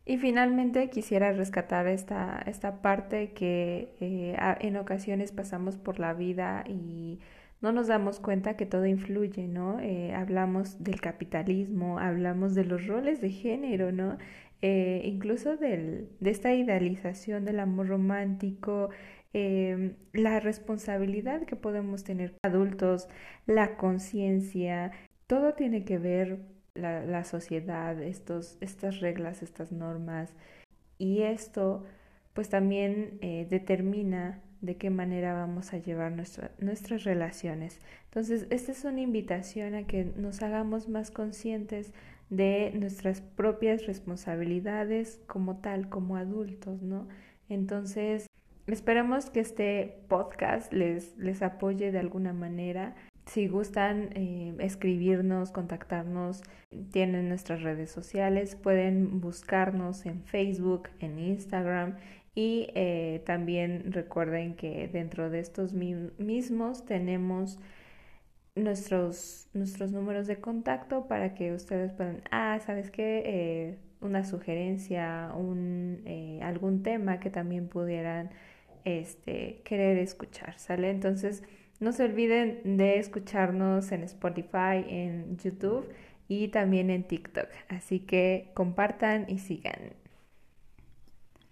Y 0.07 0.17
finalmente 0.17 0.91
quisiera 0.91 1.33
rescatar 1.33 1.87
esta, 1.87 2.43
esta 2.47 2.83
parte 2.83 3.33
que 3.33 3.95
eh, 4.01 4.37
en 4.61 4.77
ocasiones 4.77 5.33
pasamos 5.33 5.77
por 5.77 6.01
la 6.01 6.15
vida 6.15 6.65
y 6.67 7.21
no 7.61 7.73
nos 7.73 7.89
damos 7.89 8.21
cuenta 8.21 8.57
que 8.57 8.67
todo 8.67 8.87
influye, 8.87 9.47
¿no? 9.49 9.81
Eh, 9.81 10.13
hablamos 10.15 10.83
del 10.83 11.01
capitalismo, 11.01 11.99
hablamos 11.99 12.55
de 12.55 12.65
los 12.65 12.87
roles 12.87 13.21
de 13.21 13.31
género, 13.31 13.93
¿no? 13.93 14.19
Eh, 14.63 15.03
incluso 15.05 15.57
del, 15.57 16.09
de 16.21 16.31
esta 16.31 16.55
idealización 16.55 17.45
del 17.45 17.61
amor 17.61 17.89
romántico, 17.89 18.91
em, 19.33 19.95
la 20.13 20.41
responsabilidad 20.41 21.43
que 21.45 21.57
podemos 21.57 22.05
tener 22.05 22.35
adultos, 22.43 23.09
la 23.47 23.77
conciencia, 23.77 24.93
todo 25.27 25.55
tiene 25.55 25.85
que 25.85 25.99
ver 25.99 26.41
la, 26.75 27.05
la 27.05 27.25
sociedad, 27.25 28.01
estos, 28.03 28.59
estas 28.61 29.01
reglas, 29.01 29.43
estas 29.43 29.73
normas. 29.73 30.33
Y 30.99 31.23
esto 31.23 31.85
pues 32.35 32.49
también 32.49 33.19
eh, 33.23 33.47
determina 33.51 34.41
de 34.61 34.77
qué 34.77 34.91
manera 34.91 35.33
vamos 35.33 35.73
a 35.73 35.79
llevar 35.79 36.13
nuestras 36.13 37.05
relaciones. 37.05 37.81
Entonces, 38.05 38.47
esta 38.51 38.73
es 38.73 38.85
una 38.85 39.01
invitación 39.01 39.75
a 39.75 39.87
que 39.87 40.05
nos 40.17 40.43
hagamos 40.43 40.89
más 40.89 41.11
conscientes 41.11 41.93
de 42.29 42.73
nuestras 42.75 43.21
propias 43.21 43.87
responsabilidades 43.87 45.21
como 45.27 45.59
tal, 45.59 45.89
como 45.89 46.17
adultos, 46.17 46.83
¿no? 46.83 47.09
Entonces, 47.49 48.27
esperamos 48.67 49.31
que 49.31 49.41
este 49.41 50.03
podcast 50.09 50.73
les, 50.73 51.17
les 51.17 51.43
apoye 51.43 51.91
de 51.91 51.99
alguna 51.99 52.33
manera 52.33 52.95
si 53.31 53.47
gustan 53.47 54.11
eh, 54.15 54.55
escribirnos, 54.59 55.53
contactarnos, 55.53 56.43
tienen 56.91 57.29
nuestras 57.29 57.63
redes 57.63 57.91
sociales, 57.91 58.57
pueden 58.57 59.21
buscarnos 59.21 60.05
en 60.05 60.25
Facebook, 60.25 60.89
en 60.99 61.19
Instagram 61.19 61.97
y 62.35 62.69
eh, 62.75 63.23
también 63.27 63.93
recuerden 63.93 64.55
que 64.55 64.89
dentro 64.89 65.31
de 65.31 65.41
estos 65.41 65.73
mismos 65.73 66.85
tenemos 66.87 67.59
nuestros, 68.55 69.49
nuestros 69.53 69.93
números 69.93 70.27
de 70.27 70.41
contacto 70.41 71.07
para 71.09 71.35
que 71.35 71.53
ustedes 71.53 71.93
puedan, 71.93 72.23
ah, 72.31 72.59
¿sabes 72.65 72.91
qué? 72.91 73.23
Eh, 73.27 73.79
una 74.01 74.25
sugerencia, 74.25 75.33
un, 75.37 76.05
algún 76.43 76.83
tema 76.83 77.21
que 77.21 77.31
también 77.31 77.69
pudieran 77.69 78.31
este, 78.85 79.63
querer 79.65 79.99
escuchar, 79.99 80.59
¿sale? 80.59 80.91
Entonces, 80.91 81.43
no 81.81 81.93
se 81.93 82.05
olviden 82.05 82.77
de 82.77 82.99
escucharnos 82.99 83.93
en 83.93 84.03
Spotify, 84.05 84.85
en 84.89 85.39
YouTube 85.39 85.89
y 86.29 86.49
también 86.49 86.91
en 86.91 87.05
TikTok. 87.05 87.49
Así 87.69 88.01
que 88.01 88.51
compartan 88.55 89.27
y 89.29 89.39
sigan. 89.39 90.00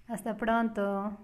Hasta 0.09 0.35
pronto. 0.37 1.19